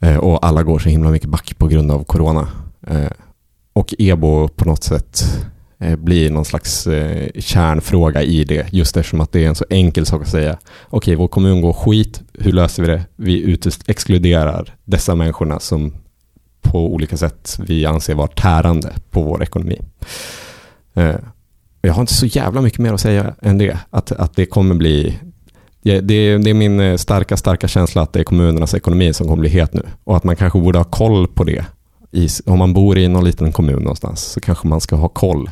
Eh, 0.00 0.16
och 0.16 0.46
alla 0.46 0.62
går 0.62 0.78
så 0.78 0.88
himla 0.88 1.10
mycket 1.10 1.28
back 1.28 1.58
på 1.58 1.66
grund 1.66 1.92
av 1.92 2.04
corona. 2.04 2.48
Och 3.72 3.94
EBO 3.98 4.48
på 4.48 4.64
något 4.64 4.84
sätt 4.84 5.24
Eh, 5.82 5.96
blir 5.96 6.30
någon 6.30 6.44
slags 6.44 6.86
eh, 6.86 7.28
kärnfråga 7.38 8.22
i 8.22 8.44
det. 8.44 8.72
Just 8.72 8.96
eftersom 8.96 9.20
att 9.20 9.32
det 9.32 9.44
är 9.44 9.48
en 9.48 9.54
så 9.54 9.64
enkel 9.70 10.06
sak 10.06 10.22
att 10.22 10.28
säga. 10.28 10.58
Okej, 10.90 11.14
vår 11.14 11.28
kommun 11.28 11.60
går 11.60 11.72
skit. 11.72 12.22
Hur 12.38 12.52
löser 12.52 12.82
vi 12.82 12.88
det? 12.88 13.04
Vi 13.16 13.42
utest- 13.42 13.84
exkluderar 13.86 14.74
dessa 14.84 15.14
människorna 15.14 15.60
som 15.60 15.94
på 16.60 16.94
olika 16.94 17.16
sätt 17.16 17.58
vi 17.66 17.86
anser 17.86 18.14
vara 18.14 18.28
tärande 18.28 18.92
på 19.10 19.22
vår 19.22 19.42
ekonomi. 19.42 19.80
Eh, 20.94 21.14
jag 21.80 21.92
har 21.92 22.00
inte 22.00 22.14
så 22.14 22.26
jävla 22.26 22.60
mycket 22.60 22.78
mer 22.78 22.92
att 22.92 23.00
säga 23.00 23.34
än 23.42 23.58
det. 23.58 23.78
Att, 23.90 24.12
att 24.12 24.36
det 24.36 24.46
kommer 24.46 24.74
bli 24.74 25.18
det, 25.82 25.96
är, 25.96 26.02
det 26.38 26.50
är 26.50 26.54
min 26.54 26.80
eh, 26.80 26.96
starka, 26.96 27.36
starka 27.36 27.68
känsla 27.68 28.02
att 28.02 28.12
det 28.12 28.20
är 28.20 28.24
kommunernas 28.24 28.74
ekonomi 28.74 29.12
som 29.12 29.26
kommer 29.26 29.40
bli 29.40 29.50
het 29.50 29.74
nu. 29.74 29.82
Och 30.04 30.16
att 30.16 30.24
man 30.24 30.36
kanske 30.36 30.58
borde 30.58 30.78
ha 30.78 30.84
koll 30.84 31.28
på 31.28 31.44
det. 31.44 31.64
I, 32.10 32.28
om 32.46 32.58
man 32.58 32.72
bor 32.72 32.98
i 32.98 33.08
någon 33.08 33.24
liten 33.24 33.52
kommun 33.52 33.82
någonstans 33.82 34.20
så 34.20 34.40
kanske 34.40 34.68
man 34.68 34.80
ska 34.80 34.96
ha 34.96 35.08
koll 35.08 35.50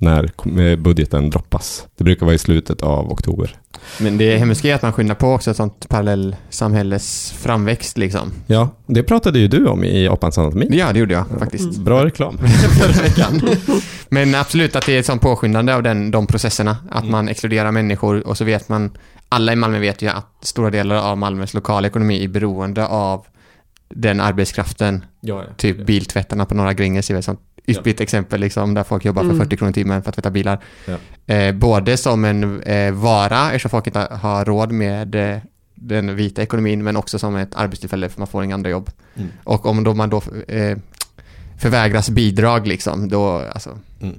när 0.00 0.24
eh, 0.60 0.76
budgeten 0.76 1.30
droppas. 1.30 1.86
Det 1.96 2.04
brukar 2.04 2.26
vara 2.26 2.34
i 2.34 2.38
slutet 2.38 2.82
av 2.82 3.12
oktober. 3.12 3.56
Men 3.98 4.18
det 4.18 4.38
hemska 4.38 4.68
är 4.68 4.74
att 4.74 4.82
man 4.82 4.92
skyndar 4.92 5.14
på 5.14 5.32
också 5.32 5.50
ett 5.50 5.56
sånt 5.56 5.88
parallellsamhälles 5.88 7.34
framväxt 7.38 7.98
liksom. 7.98 8.32
Ja, 8.46 8.68
det 8.86 9.02
pratade 9.02 9.38
ju 9.38 9.48
du 9.48 9.66
om 9.66 9.84
i 9.84 10.08
Apans 10.08 10.38
anatomi. 10.38 10.68
Ja, 10.70 10.92
det 10.92 10.98
gjorde 10.98 11.14
jag 11.14 11.26
faktiskt. 11.38 11.78
Bra 11.78 12.04
reklam. 12.04 12.38
Förra 12.78 13.02
veckan. 13.02 13.40
Men 14.08 14.34
absolut 14.34 14.76
att 14.76 14.86
det 14.86 14.92
är 14.92 15.00
ett 15.00 15.06
sånt 15.06 15.22
påskyndande 15.22 15.72
av 15.72 15.82
den, 15.82 16.10
de 16.10 16.26
processerna. 16.26 16.76
Att 16.90 17.08
man 17.08 17.28
exkluderar 17.28 17.72
människor 17.72 18.26
och 18.26 18.38
så 18.38 18.44
vet 18.44 18.68
man, 18.68 18.90
alla 19.28 19.52
i 19.52 19.56
Malmö 19.56 19.78
vet 19.78 20.02
ju 20.02 20.08
att 20.08 20.36
stora 20.42 20.70
delar 20.70 20.96
av 20.96 21.18
Malmös 21.18 21.54
lokala 21.54 21.88
ekonomi 21.88 22.24
är 22.24 22.28
beroende 22.28 22.86
av 22.86 23.26
den 23.94 24.20
arbetskraften. 24.20 25.04
Ja, 25.20 25.44
ja. 25.48 25.54
Typ 25.56 25.86
biltvättarna 25.86 26.46
på 26.46 26.54
Norra 26.54 26.72
Gränges 26.72 27.10
är 27.10 27.14
väl 27.14 27.18
ett 27.18 27.38
sånt 27.74 27.80
ypperligt 27.86 28.00
exempel 28.00 28.40
liksom, 28.40 28.74
där 28.74 28.84
folk 28.84 29.04
jobbar 29.04 29.22
för 29.22 29.30
Mm. 29.30 29.38
40 29.44 29.56
kronor 29.56 29.70
i 29.70 29.74
timmen 29.74 30.02
för 30.02 30.08
att 30.08 30.14
tvätta 30.14 30.30
bilar. 30.30 30.58
Ja. 30.86 31.34
Eh, 31.34 31.54
både 31.54 31.96
som 31.96 32.24
en 32.24 32.62
eh, 32.62 32.92
vara, 32.92 33.46
eftersom 33.46 33.70
folk 33.70 33.86
inte 33.86 34.08
har 34.10 34.44
råd 34.44 34.72
med 34.72 35.14
eh, 35.14 35.38
den 35.74 36.16
vita 36.16 36.42
ekonomin, 36.42 36.84
men 36.84 36.96
också 36.96 37.18
som 37.18 37.36
ett 37.36 37.54
arbetstillfälle 37.54 38.08
för 38.08 38.18
man 38.20 38.26
får 38.28 38.44
inga 38.44 38.54
andra 38.54 38.70
jobb. 38.70 38.90
Mm. 39.16 39.28
Och 39.44 39.66
om 39.66 39.84
då 39.84 39.94
man 39.94 40.10
då 40.10 40.22
eh, 40.48 40.78
förvägras 41.58 42.10
bidrag 42.10 42.66
liksom, 42.66 43.08
då, 43.08 43.28
alltså, 43.52 43.78
Mm. 44.02 44.16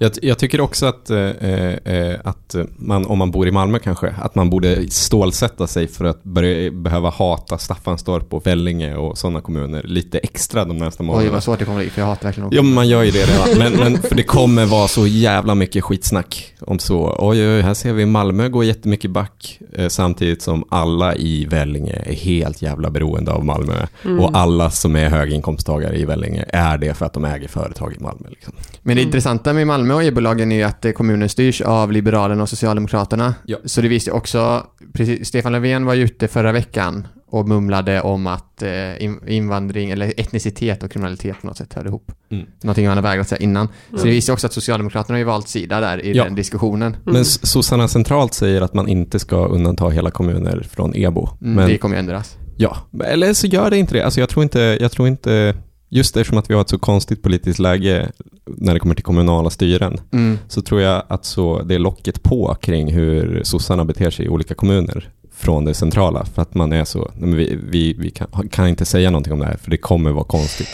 Jag, 0.00 0.12
jag 0.22 0.38
tycker 0.38 0.60
också 0.60 0.86
att, 0.86 1.10
eh, 1.10 1.18
eh, 1.18 2.20
att 2.24 2.56
man, 2.76 3.06
om 3.06 3.18
man 3.18 3.30
bor 3.30 3.48
i 3.48 3.50
Malmö 3.50 3.78
kanske, 3.78 4.14
att 4.18 4.34
man 4.34 4.50
borde 4.50 4.90
stålsätta 4.90 5.66
sig 5.66 5.88
för 5.88 6.04
att 6.04 6.24
börja, 6.24 6.70
behöva 6.70 7.10
hata 7.10 7.58
Staffanstorp 7.58 8.34
och 8.34 8.46
Vellinge 8.46 8.96
och 8.96 9.18
sådana 9.18 9.40
kommuner 9.40 9.82
lite 9.82 10.18
extra 10.18 10.64
de 10.64 10.78
oj 10.78 11.02
månaderna. 11.02 11.32
vad 11.32 11.42
svårt 11.42 11.58
det 11.58 11.64
kommer 11.64 11.78
bli, 11.78 11.90
för 11.90 12.00
jag 12.00 12.06
hatar 12.06 12.24
verkligen 12.24 12.48
Ja, 12.52 12.62
men 12.62 12.74
man 12.74 12.88
gör 12.88 13.02
ju 13.02 13.10
det 13.10 13.24
redan. 13.24 13.58
Men, 13.58 13.72
men 13.92 14.02
för 14.02 14.14
det 14.14 14.22
kommer 14.22 14.66
vara 14.66 14.88
så 14.88 15.06
jävla 15.06 15.54
mycket 15.54 15.84
skitsnack 15.84 16.54
om 16.60 16.78
så. 16.78 17.16
Oj, 17.18 17.48
oj, 17.48 17.60
här 17.60 17.74
ser 17.74 17.92
vi 17.92 18.06
Malmö 18.06 18.48
gå 18.48 18.64
jättemycket 18.64 19.10
back. 19.10 19.60
Eh, 19.72 19.88
samtidigt 19.88 20.42
som 20.42 20.64
alla 20.70 21.14
i 21.14 21.44
Vellinge 21.44 22.02
är 22.06 22.14
helt 22.14 22.62
jävla 22.62 22.90
beroende 22.90 23.32
av 23.32 23.44
Malmö. 23.44 23.86
Mm. 24.04 24.20
Och 24.20 24.30
alla 24.36 24.70
som 24.70 24.96
är 24.96 25.08
höginkomsttagare 25.08 25.96
i 25.96 26.04
Vellinge 26.04 26.44
är 26.48 26.78
det 26.78 26.94
för 26.94 27.06
att 27.06 27.12
de 27.12 27.24
äger 27.24 27.48
företag 27.48 27.94
i 28.00 28.02
Malmö. 28.02 28.28
Liksom. 28.28 28.54
Men 28.82 28.96
det 28.96 29.02
Mm. 29.02 29.12
Intressanta 29.54 29.66
med 29.66 29.66
Malmö 29.66 29.94
och 29.94 30.04
EBO-lagen 30.04 30.52
är 30.52 30.56
ju 30.56 30.62
att 30.62 30.84
eh, 30.84 30.92
kommunen 30.92 31.28
styrs 31.28 31.60
av 31.60 31.92
Liberalerna 31.92 32.42
och 32.42 32.48
Socialdemokraterna. 32.48 33.34
Ja. 33.46 33.58
Så 33.64 33.80
det 33.80 33.88
visste 33.88 34.10
också, 34.12 34.66
precis, 34.92 35.28
Stefan 35.28 35.52
Löfven 35.52 35.84
var 35.86 35.94
ju 35.94 36.02
ute 36.04 36.28
förra 36.28 36.52
veckan 36.52 37.06
och 37.30 37.48
mumlade 37.48 38.00
om 38.00 38.26
att 38.26 38.62
eh, 38.62 39.02
in- 39.04 39.20
invandring 39.28 39.90
eller 39.90 40.12
etnicitet 40.20 40.82
och 40.82 40.90
kriminalitet 40.90 41.40
på 41.40 41.46
något 41.46 41.56
sätt 41.56 41.74
hörde 41.74 41.88
ihop. 41.88 42.12
Mm. 42.30 42.46
Någonting 42.62 42.88
han 42.88 42.96
har 42.96 43.02
vägrat 43.02 43.28
säga 43.28 43.38
innan. 43.42 43.66
Så 43.90 43.94
Mm. 43.96 44.04
det 44.04 44.10
visar 44.10 44.32
också 44.32 44.46
att 44.46 44.52
Socialdemokraterna 44.52 45.14
har 45.14 45.18
ju 45.18 45.24
valt 45.24 45.48
sida 45.48 45.80
där 45.80 46.04
i 46.04 46.12
Ja. 46.16 46.24
den 46.24 46.34
diskussionen. 46.34 46.92
Mm. 46.92 47.12
Men 47.14 47.24
sossarna 47.24 47.88
centralt 47.88 48.34
säger 48.34 48.60
att 48.62 48.74
man 48.74 48.88
inte 48.88 49.18
ska 49.18 49.46
undanta 49.46 49.88
hela 49.88 50.10
kommuner 50.10 50.66
från 50.70 50.96
EBO. 50.96 51.28
Mm, 51.40 51.54
Men 51.54 51.68
Det 51.68 51.78
kommer 51.78 51.94
ju 51.96 51.98
ändras. 52.00 52.36
ja, 52.56 52.76
eller 53.04 53.32
så 53.32 53.46
gör 53.46 53.70
det 53.70 53.78
inte 53.78 53.94
det. 53.94 54.02
Alltså 54.04 54.20
jag 54.20 54.28
tror 54.28 54.42
inte, 54.42 54.78
jag 54.80 54.92
tror 54.92 55.08
inte 55.08 55.54
just 55.88 56.16
eftersom 56.16 56.38
att 56.38 56.50
vi 56.50 56.54
har 56.54 56.60
ett 56.60 56.68
så 56.68 56.78
konstigt 56.78 57.22
politiskt 57.22 57.58
läge 57.58 58.10
när 58.46 58.74
det 58.74 58.80
kommer 58.80 58.94
till 58.94 59.04
kommunala 59.04 59.50
styren, 59.50 60.00
Mm. 60.12 60.38
så 60.48 60.62
tror 60.62 60.80
jag 60.80 61.02
att 61.08 61.24
så 61.24 61.62
det 61.62 61.74
är 61.74 61.78
locket 61.78 62.22
på 62.22 62.56
kring 62.60 62.92
hur 62.92 63.40
sossarna 63.44 63.84
beter 63.84 64.10
sig 64.10 64.24
i 64.26 64.28
olika 64.28 64.54
kommuner 64.54 65.10
från 65.36 65.64
det 65.64 65.74
centrala. 65.74 66.24
För 66.24 66.42
att 66.42 66.54
man 66.54 66.72
är 66.72 66.84
så, 66.84 67.10
vi, 67.22 67.58
vi, 67.70 67.92
vi 67.92 68.10
kan, 68.10 68.48
kan 68.48 68.68
inte 68.68 68.84
säga 68.84 69.10
någonting 69.10 69.32
om 69.32 69.38
det 69.38 69.46
här 69.46 69.56
för 69.56 69.70
det 69.70 69.76
kommer 69.76 70.10
vara 70.10 70.24
konstigt. 70.24 70.68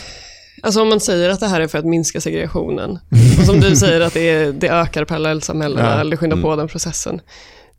Alltså 0.62 0.82
om 0.82 0.88
man 0.88 1.00
säger 1.00 1.30
att 1.30 1.40
det 1.40 1.46
här 1.46 1.60
är 1.60 1.66
för 1.68 1.78
att 1.78 1.84
minska 1.84 2.20
segregationen 2.20 2.90
och 3.38 3.44
som 3.46 3.60
du 3.60 3.76
säger 3.76 4.00
att 4.00 4.14
det, 4.14 4.28
är, 4.30 4.52
det 4.52 4.68
ökar 4.68 5.04
parallellsamhällena 5.04 5.90
Ja. 5.94 6.00
eller 6.00 6.16
skyndar 6.16 6.36
på 6.36 6.46
Mm. 6.48 6.58
den 6.58 6.68
processen. 6.68 7.20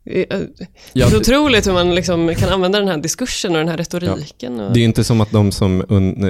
Det 0.04 0.32
är, 0.32 0.38
Ja, 0.38 0.46
det 0.92 1.02
är 1.02 1.10
det- 1.10 1.16
otroligt 1.16 1.66
hur 1.66 1.72
man 1.72 1.94
liksom 1.94 2.34
kan 2.34 2.48
använda 2.48 2.78
den 2.78 2.88
här 2.88 2.96
diskursen 2.98 3.52
och 3.52 3.58
den 3.58 3.68
här 3.68 3.76
retoriken. 3.76 4.60
Och, 4.60 4.72
Det 4.72 4.80
är 4.80 4.84
inte 4.84 5.04
som 5.04 5.20
att 5.20 5.30
de 5.30 5.52
som 5.52 5.84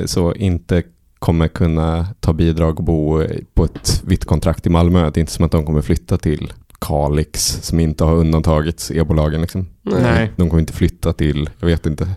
så 0.07 0.35
inte 0.35 0.83
kommer 1.19 1.49
kunna 1.49 2.07
ta 2.21 2.33
bidrag 2.33 2.79
och 2.79 2.85
bo 2.85 3.25
på 3.55 3.65
ett 3.65 4.03
vitt 4.07 4.25
kontrakt 4.25 4.67
i 4.67 4.71
Malmö, 4.71 5.11
det 5.11 5.19
är 5.19 5.21
inte 5.21 5.33
som 5.33 5.45
att 5.45 5.53
de 5.53 5.67
kommer 5.67 5.83
flytta 5.83 6.19
till 6.19 6.53
Kalix 6.79 7.59
som 7.63 7.81
inte 7.81 8.05
har 8.05 8.15
undantagits 8.15 8.91
e-bolagen. 8.91 9.41
Liksom. 9.41 9.69
nej, 9.83 10.03
Nej. 10.03 10.31
De 10.37 10.49
kommer 10.51 10.61
inte 10.61 10.73
flytta 10.73 11.13
till, 11.13 11.51
jag 11.61 11.67
vet 11.67 11.87
inte. 11.87 12.09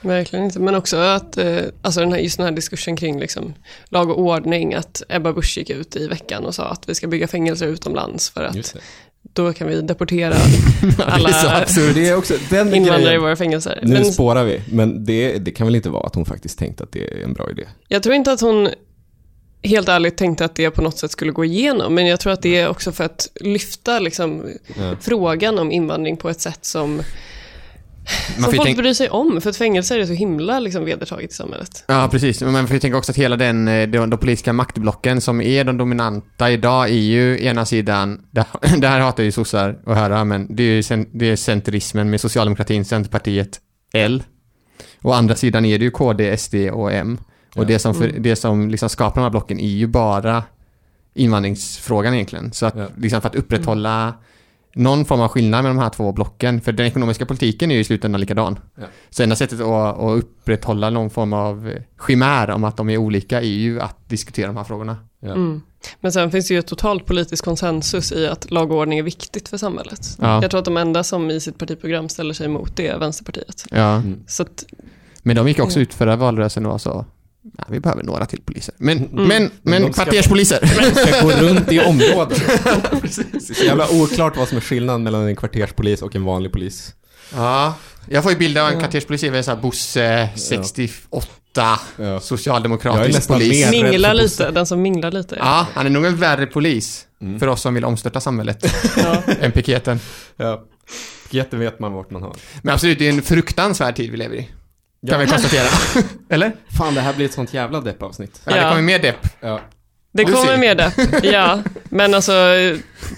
verkligen 0.00 0.44
inte. 0.44 0.60
Men 0.60 0.74
också 0.74 0.96
att, 0.96 1.36
eh, 1.38 1.58
alltså 1.82 2.00
den 2.00 2.12
här, 2.12 2.18
just 2.18 2.36
den 2.36 2.46
här 2.46 2.52
diskursen 2.52 2.96
kring 2.96 3.20
liksom, 3.20 3.54
lag 3.88 4.10
och 4.10 4.20
ordning, 4.20 4.74
att 4.74 5.02
Ebba 5.08 5.32
Busch 5.32 5.58
gick 5.58 5.70
ut 5.70 5.96
i 5.96 6.06
veckan 6.08 6.44
och 6.46 6.54
sa 6.54 6.64
att 6.68 6.88
vi 6.88 6.94
ska 6.94 7.06
bygga 7.06 7.28
fängelser 7.28 7.66
utomlands 7.66 8.30
för 8.30 8.42
att 8.44 8.74
då 9.32 9.52
kan 9.52 9.68
vi 9.68 9.80
deportera 9.80 10.34
alla 10.98 11.28
det 11.94 12.08
är 12.08 12.16
också 12.16 12.34
den 12.50 12.74
invandrare 12.74 13.00
i 13.00 13.04
grejen. 13.04 13.20
våra 13.22 13.36
fängelser. 13.36 13.78
Nu 13.82 13.92
Men 13.92 14.04
spårar 14.04 14.44
vi, 14.44 14.60
men 14.72 15.04
det, 15.04 15.38
det 15.38 15.50
kan 15.50 15.66
väl 15.66 15.76
inte 15.76 15.88
vara 15.90 16.06
att 16.06 16.14
hon 16.14 16.24
faktiskt 16.24 16.58
tänkte 16.58 16.84
att 16.84 16.92
det 16.92 17.00
är 17.20 17.24
en 17.24 17.32
bra 17.32 17.50
idé? 17.50 17.62
jag 17.88 18.02
tror 18.02 18.14
inte 18.14 18.32
att 18.32 18.40
hon 18.40 18.68
helt 19.62 19.88
ärligt 19.88 20.16
tänkte 20.16 20.44
att 20.44 20.54
det 20.54 20.70
på 20.70 20.82
något 20.82 20.98
sätt 20.98 21.10
skulle 21.10 21.32
gå 21.32 21.44
igenom, 21.44 21.94
men 21.94 22.06
jag 22.06 22.20
tror 22.20 22.32
att 22.32 22.42
det 22.42 22.56
är 22.56 22.68
också 22.68 22.92
för 22.92 23.04
att 23.04 23.28
lyfta 23.40 23.98
liksom, 23.98 24.46
Ja. 24.66 24.96
frågan 25.00 25.58
om 25.58 25.72
invandring 25.72 26.16
på 26.16 26.28
ett 26.30 26.40
sätt 26.40 26.64
som, 26.64 27.02
Man 28.36 28.44
som 28.44 28.52
folk 28.52 28.62
tänka, 28.66 28.82
bryr 28.82 28.92
sig 28.94 29.10
om, 29.10 29.40
för 29.40 29.50
att 29.50 29.56
fängelser 29.56 29.98
är 29.98 30.06
så 30.06 30.12
himla 30.12 30.58
liksom, 30.58 30.84
vedertaget 30.84 31.30
i 31.30 31.34
samhället. 31.34 31.84
ja, 31.88 32.08
precis. 32.10 32.42
Men 32.42 32.52
man 32.52 32.66
får 32.66 32.74
ju 32.74 32.80
tänka 32.80 32.96
också 32.98 33.12
att 33.12 33.16
hela 33.18 33.36
den, 33.36 33.68
eh, 33.68 33.88
de, 33.88 34.10
de 34.10 34.16
politiska 34.18 34.52
maktblocken 34.52 35.20
som 35.20 35.40
är 35.40 35.64
de 35.64 35.78
dominanta 35.78 36.50
idag 36.50 36.88
är 36.88 36.92
ju 36.92 37.44
ena 37.44 37.64
sidan, 37.64 38.20
det, 38.78 38.86
här 38.88 39.00
hatar 39.00 39.22
ju 39.22 39.32
sossar 39.32 39.78
att 39.86 39.96
höra, 39.96 40.24
men 40.24 40.56
det 40.56 40.62
är 40.62 40.66
ju 40.74 40.80
cen- 40.82 41.08
det 41.12 41.30
är 41.30 41.36
centerismen 41.36 42.10
med 42.10 42.20
socialdemokratin, 42.20 42.84
Centerpartiet, 42.84 43.60
L. 43.94 44.22
Och 45.02 45.16
andra 45.16 45.34
sidan 45.34 45.64
är 45.64 45.78
det 45.78 45.84
ju 45.84 45.90
KD, 45.90 46.36
SD 46.36 46.54
och 46.54 46.92
M. 46.92 47.18
Och 47.54 47.62
Ja. 47.62 47.66
det 47.66 47.78
som, 47.78 47.94
för, 47.94 48.08
Mm. 48.08 48.22
det 48.22 48.36
som 48.36 48.68
liksom 48.70 48.88
skapar 48.88 49.14
de 49.14 49.22
här 49.22 49.30
blocken 49.30 49.60
är 49.60 49.68
ju 49.68 49.86
bara 49.86 50.42
invandringsfrågan 51.14 52.14
egentligen. 52.14 52.52
Så 52.52 52.66
att, 52.66 52.74
Ja. 52.76 52.86
liksom 52.96 53.20
för 53.20 53.28
att 53.28 53.34
upprätthålla 53.34 54.14
någon 54.78 55.04
form 55.04 55.20
av 55.20 55.28
skillnad 55.28 55.62
med 55.62 55.70
de 55.70 55.78
här 55.78 55.90
två 55.90 56.12
blocken, 56.12 56.60
för 56.60 56.72
den 56.72 56.86
ekonomiska 56.86 57.26
politiken 57.26 57.70
är 57.70 57.74
ju 57.74 57.80
i 57.80 57.84
slutändan 57.84 58.20
likadan. 58.20 58.58
Ja. 58.74 58.84
Så 59.10 59.22
enda 59.22 59.36
sättet 59.36 59.60
att, 59.60 59.98
att 59.98 60.18
upprätthålla 60.18 60.90
någon 60.90 61.10
form 61.10 61.32
av 61.32 61.68
eh, 61.68 61.82
chimär 62.06 62.50
om 62.50 62.64
att 62.64 62.76
de 62.76 62.90
är 62.90 62.96
olika 62.96 63.38
är 63.38 63.44
ju 63.44 63.80
att 63.80 64.08
diskutera 64.08 64.46
de 64.46 64.56
här 64.56 64.64
frågorna. 64.64 64.96
Ja. 65.20 65.32
Mm. 65.32 65.62
Men 66.00 66.12
sen 66.12 66.30
finns 66.30 66.48
det 66.48 66.54
ju 66.54 66.60
ett 66.60 66.66
totalt 66.66 67.06
politisk 67.06 67.44
konsensus 67.44 68.12
i 68.12 68.26
att 68.26 68.50
lag 68.50 68.72
och 68.72 68.78
ordning 68.78 68.98
är 68.98 69.02
viktigt 69.02 69.48
för 69.48 69.56
samhället. 69.56 70.16
Ja. 70.20 70.42
Jag 70.42 70.50
tror 70.50 70.58
att 70.58 70.64
de 70.64 70.76
enda 70.76 71.04
som 71.04 71.30
i 71.30 71.40
sitt 71.40 71.58
partiprogram 71.58 72.08
ställer 72.08 72.34
sig 72.34 72.46
emot 72.46 72.76
det 72.76 72.88
är 72.88 72.98
Vänsterpartiet. 72.98 73.64
Ja. 73.70 73.94
Mm. 73.94 74.20
Så 74.26 74.42
att, 74.42 74.64
Men 75.22 75.36
de 75.36 75.48
gick 75.48 75.58
också 75.60 75.80
ut 75.80 75.94
förra 75.94 76.16
valrörelsen 76.16 76.66
och 76.66 76.80
sa 76.80 77.04
Ja, 77.58 77.64
vi 77.68 77.80
behöver 77.80 78.02
några 78.02 78.26
till 78.26 78.42
poliser. 78.42 78.74
Men, 78.78 78.98
Mm. 78.98 79.10
men, 79.14 79.26
Men 79.28 79.50
men 79.62 79.82
de 79.82 79.92
ska- 79.92 80.04
kvarterspoliser. 80.04 80.66
ska 81.06 81.22
gå 81.22 81.30
runt 81.30 81.72
i 81.72 81.80
områden. 81.86 82.38
Det 82.46 83.36
är 83.36 83.54
så 83.54 83.64
jävla 83.64 83.90
oklart 83.90 84.36
vad 84.36 84.48
som 84.48 84.56
är 84.56 84.60
skillnaden 84.62 85.02
mellan 85.02 85.26
en 85.28 85.36
kvarterspolis 85.36 86.02
och 86.02 86.16
en 86.16 86.24
vanlig 86.24 86.52
polis. 86.52 86.94
Ja, 87.34 87.74
jag 88.08 88.22
får 88.22 88.32
ju 88.32 88.38
bilden 88.38 88.64
av 88.66 88.70
en 88.72 88.78
kvarterspolis, 88.80 89.20
det 89.20 89.26
är 89.38 89.42
så 89.42 89.50
här 89.50 89.58
Bosse, 89.60 90.28
68, 90.36 91.26
Ja. 91.96 92.20
Socialdemokratisk 92.20 93.28
polis. 93.28 93.70
mingla 93.70 94.12
lite, 94.12 94.50
den 94.50 94.66
som 94.66 94.82
minglar 94.82 95.10
lite. 95.10 95.36
Ja, 95.38 95.66
han 95.74 95.86
är 95.86 95.90
nog 95.90 96.04
en 96.06 96.16
värre 96.16 96.46
polis 96.46 97.04
Mm. 97.20 97.40
för 97.40 97.46
oss 97.46 97.60
som 97.62 97.74
vill 97.74 97.84
omstörta 97.84 98.20
samhället 98.20 98.74
Ja. 98.96 99.22
än 99.40 99.52
piketen. 99.52 100.00
Ja. 100.36 100.64
Piketen 101.30 101.58
vet 101.60 101.80
man 101.80 101.92
vart 101.92 102.10
man 102.10 102.22
har. 102.22 102.36
Men 102.62 102.74
absolut, 102.74 102.98
det 102.98 103.08
är 103.08 103.12
en 103.12 103.22
fruktansvärd 103.22 103.96
tid 103.96 104.10
vi 104.10 104.16
lever 104.16 104.36
i. 104.36 104.48
Kan 105.06 105.20
vi 105.20 105.26
konstatera. 105.26 105.66
Eller? 106.28 106.52
Fan, 106.78 106.94
det 106.94 107.00
här 107.00 107.14
blir 107.14 107.26
ett 107.26 107.32
sånt 107.32 107.54
jävla 107.54 107.80
deppavsnitt. 107.80 108.40
Ja, 108.44 108.52
det 108.52 108.58
Ja. 108.60 108.68
kommer 108.68 108.82
mer 108.82 108.98
depp. 108.98 109.26
Ja. 109.40 109.60
Det 110.12 110.24
Du 110.24 110.32
kommer 110.32 110.56
med 110.58 110.76
depp, 110.76 110.94
ja. 111.24 111.62
Men 111.88 112.14
alltså, 112.14 112.32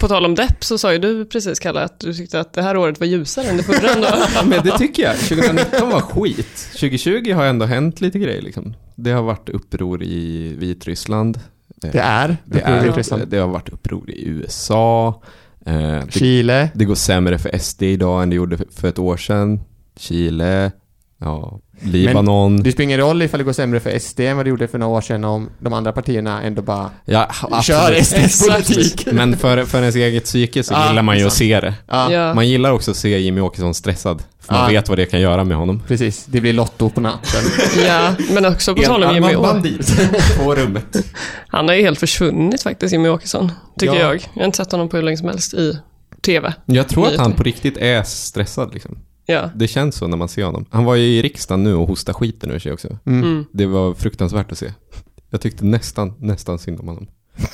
på 0.00 0.08
tal 0.08 0.25
om 0.25 0.34
depp 0.34 0.64
så 0.64 0.78
sa 0.78 0.92
ju 0.92 0.99
du 0.99 1.25
precis, 1.25 1.58
Kalle, 1.58 1.80
att 1.80 2.00
du 2.00 2.14
tyckte 2.14 2.40
att 2.40 2.52
det 2.52 2.62
här 2.62 2.76
året 2.76 3.00
var 3.00 3.06
ljusare 3.06 3.46
än 3.46 3.56
det 3.56 3.62
förra 3.62 3.90
ändå. 3.92 4.08
ja, 4.34 4.42
men 4.46 4.64
det 4.64 4.78
tycker 4.78 5.02
jag. 5.02 5.16
2019 5.18 5.90
var 5.90 6.00
skit. 6.00 6.68
2020 6.72 7.32
har 7.34 7.44
ändå 7.44 7.66
hänt 7.66 8.00
lite 8.00 8.18
grejer 8.18 8.42
liksom. 8.42 8.75
Det 8.96 9.10
har 9.10 9.22
varit 9.22 9.49
uppror 9.49 10.02
i 10.02 10.54
Vitryssland. 10.58 11.40
Det 11.76 11.99
är. 11.99 12.37
Det, 12.44 12.58
uppror 12.58 12.75
i 12.75 12.78
är, 12.78 12.84
Vitryssland. 12.87 13.28
det 13.28 13.38
har 13.38 13.49
varit 13.49 13.68
uppror 13.68 14.10
i 14.10 14.28
USA. 14.28 15.22
Eh, 15.66 15.75
det, 15.75 16.06
Chile. 16.12 16.70
det 16.75 16.84
går 16.84 16.94
sämre 16.94 17.38
för 17.38 17.58
SD 17.58 17.82
idag 17.82 18.22
än 18.22 18.30
det 18.30 18.37
gjorde 18.37 18.56
för, 18.56 18.66
för 18.76 18.88
ett 18.88 18.99
år 18.99 19.16
sedan. 19.16 19.60
Chile, 19.96 20.72
ja, 21.18 21.60
Libanon. 21.82 22.62
Det 22.62 22.72
spelar 22.72 22.84
ingen 22.84 23.00
roll 23.00 23.22
ifall 23.22 23.38
det 23.38 23.44
går 23.44 23.52
sämre 23.52 23.80
för 23.80 23.99
SD 23.99 24.20
än 24.20 24.37
vad 24.37 24.46
det 24.46 24.50
gjorde 24.50 24.68
för 24.68 24.78
några 24.78 24.96
år 24.96 25.00
sedan 25.00 25.25
om 25.25 25.49
de 25.58 25.72
andra 25.72 25.92
partierna 25.92 26.42
ändå 26.42 26.62
bara 26.62 26.90
ja, 27.04 27.28
kör. 27.62 28.02
SDs 28.02 28.46
politik. 28.49 29.06
Men 29.12 29.37
för, 29.37 29.64
för 29.64 29.78
ens 29.80 29.96
eget 29.96 30.25
psyke 30.25 30.62
så 30.62 30.75
Ja, 30.75 30.88
gillar 30.88 31.02
man 31.02 31.18
ju 31.18 31.26
att 31.26 31.32
se 31.32 31.60
det. 31.60 31.75
Ja, 31.87 32.12
Ja. 32.12 32.34
Man 32.34 32.49
gillar 32.49 32.72
också 32.72 32.90
att 32.90 32.96
se 32.96 33.18
Jimmy 33.18 33.40
Åkesson 33.40 33.75
stressad. 33.75 34.22
För 34.40 34.52
man 34.54 34.62
Ja. 34.62 34.68
vet 34.80 34.88
vad 34.88 34.99
det 34.99 35.06
kan 35.06 35.20
göra 35.20 35.44
med 35.44 35.56
honom. 35.56 35.82
precis. 35.88 36.25
Det 36.26 36.40
blir 36.40 36.52
Lotto 36.52 36.90
på 36.90 37.00
natten. 37.00 37.40
ja, 37.87 38.14
men 38.30 38.44
också 38.46 38.75
på 38.75 38.82
tal 38.82 39.04
om 39.04 39.14
Jimmy 39.14 39.26
Åkesson. 39.26 39.42
bandit 39.42 39.96
på 40.44 40.54
rummet. 40.54 40.96
Han 41.49 41.68
har 41.68 41.75
ju 41.75 41.82
helt 41.82 41.99
försvunnit 42.00 42.62
faktiskt, 42.62 42.92
Jimmy 42.92 43.08
Åkesson. 43.08 43.52
Tycker 43.78 43.94
Ja. 43.94 44.00
jag. 44.00 44.14
Jag 44.34 44.40
har 44.42 44.46
inte 44.46 44.56
sett 44.56 44.72
honom 44.72 44.88
på 44.88 44.96
hur 44.96 45.04
länge 45.04 45.16
som 45.16 45.28
helst 45.28 45.54
i 45.54 45.78
TV. 46.22 46.52
Jag 46.66 46.88
tror 46.88 47.06
att 47.08 47.16
han 47.16 47.32
på 47.32 47.42
riktigt 47.42 47.76
är 47.76 48.02
stressad 48.02 48.75
liksom. 48.75 48.99
Ja. 49.30 49.50
Det 49.54 49.68
känns 49.68 49.96
så 49.96 50.06
när 50.06 50.16
man 50.16 50.28
ser 50.28 50.44
honom. 50.44 50.66
Han 50.70 50.84
var 50.84 50.94
ju 50.94 51.04
i 51.04 51.22
riksdagen 51.22 51.64
nu 51.64 51.75
och 51.75 51.88
hostade 51.88 52.14
skiten 52.14 52.50
ur 52.50 52.58
sig 52.58 52.72
också. 52.72 52.99
Mm. 53.06 53.22
Mm. 53.22 53.44
Det 53.52 53.66
var 53.66 53.94
fruktansvärt 53.94 54.52
att 54.52 54.58
se. 54.58 54.72
Jag 55.30 55.40
tyckte 55.40 55.64
nästan, 55.64 56.14
nästan 56.18 56.58
synd 56.58 56.80
om 56.80 56.88
honom. 56.88 57.06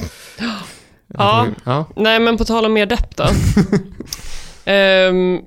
Ja. 1.08 1.46
ja. 1.64 1.84
Nej, 1.96 2.20
men 2.20 2.36
på 2.36 2.44
tal 2.44 2.64
om 2.64 2.72
mer 2.72 2.86
depp 2.86 3.16
då. 3.16 3.24
Ehm, 4.64 5.40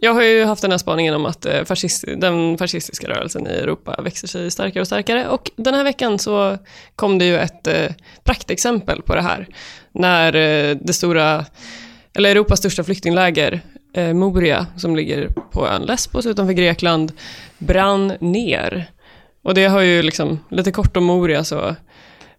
jag 0.00 0.14
har 0.14 0.22
ju 0.22 0.44
haft 0.44 0.62
den 0.62 0.70
här 0.70 0.78
spaningen 0.78 1.14
om 1.14 1.26
att 1.26 1.46
eh, 1.46 1.64
fascist, 1.64 2.04
den 2.16 2.58
fascistiska 2.58 3.08
rörelsen 3.08 3.46
i 3.46 3.50
Europa 3.50 4.00
växer 4.02 4.28
sig 4.28 4.50
starkare 4.50 4.80
och 4.80 4.86
starkare. 4.86 5.28
Och 5.28 5.50
den 5.56 5.74
här 5.74 5.84
veckan 5.84 6.18
så 6.18 6.58
kom 6.96 7.18
det 7.18 7.24
ju 7.24 7.38
ett 7.38 7.66
eh, 7.66 7.92
praktexempel 8.24 9.02
på 9.02 9.14
det 9.14 9.22
här. 9.22 9.46
När 9.92 10.34
eh, 10.34 10.76
det 10.80 10.92
stora, 10.92 11.44
eller 12.14 12.30
Europas 12.30 12.58
största 12.58 12.84
flyktingläger, 12.84 13.60
eh, 13.96 14.12
Moria, 14.14 14.66
som 14.76 14.96
ligger 14.96 15.28
på 15.52 15.68
ön 15.68 15.82
Lesbos 15.82 16.26
utanför 16.26 16.52
Grekland, 16.52 17.12
brann 17.58 18.12
ner. 18.20 18.90
Och 19.42 19.54
det 19.54 19.64
har 19.66 19.80
ju 19.80 20.02
liksom, 20.02 20.40
lite 20.50 20.72
kort 20.72 20.96
om 20.96 21.04
Moria 21.04 21.44
så 21.44 21.76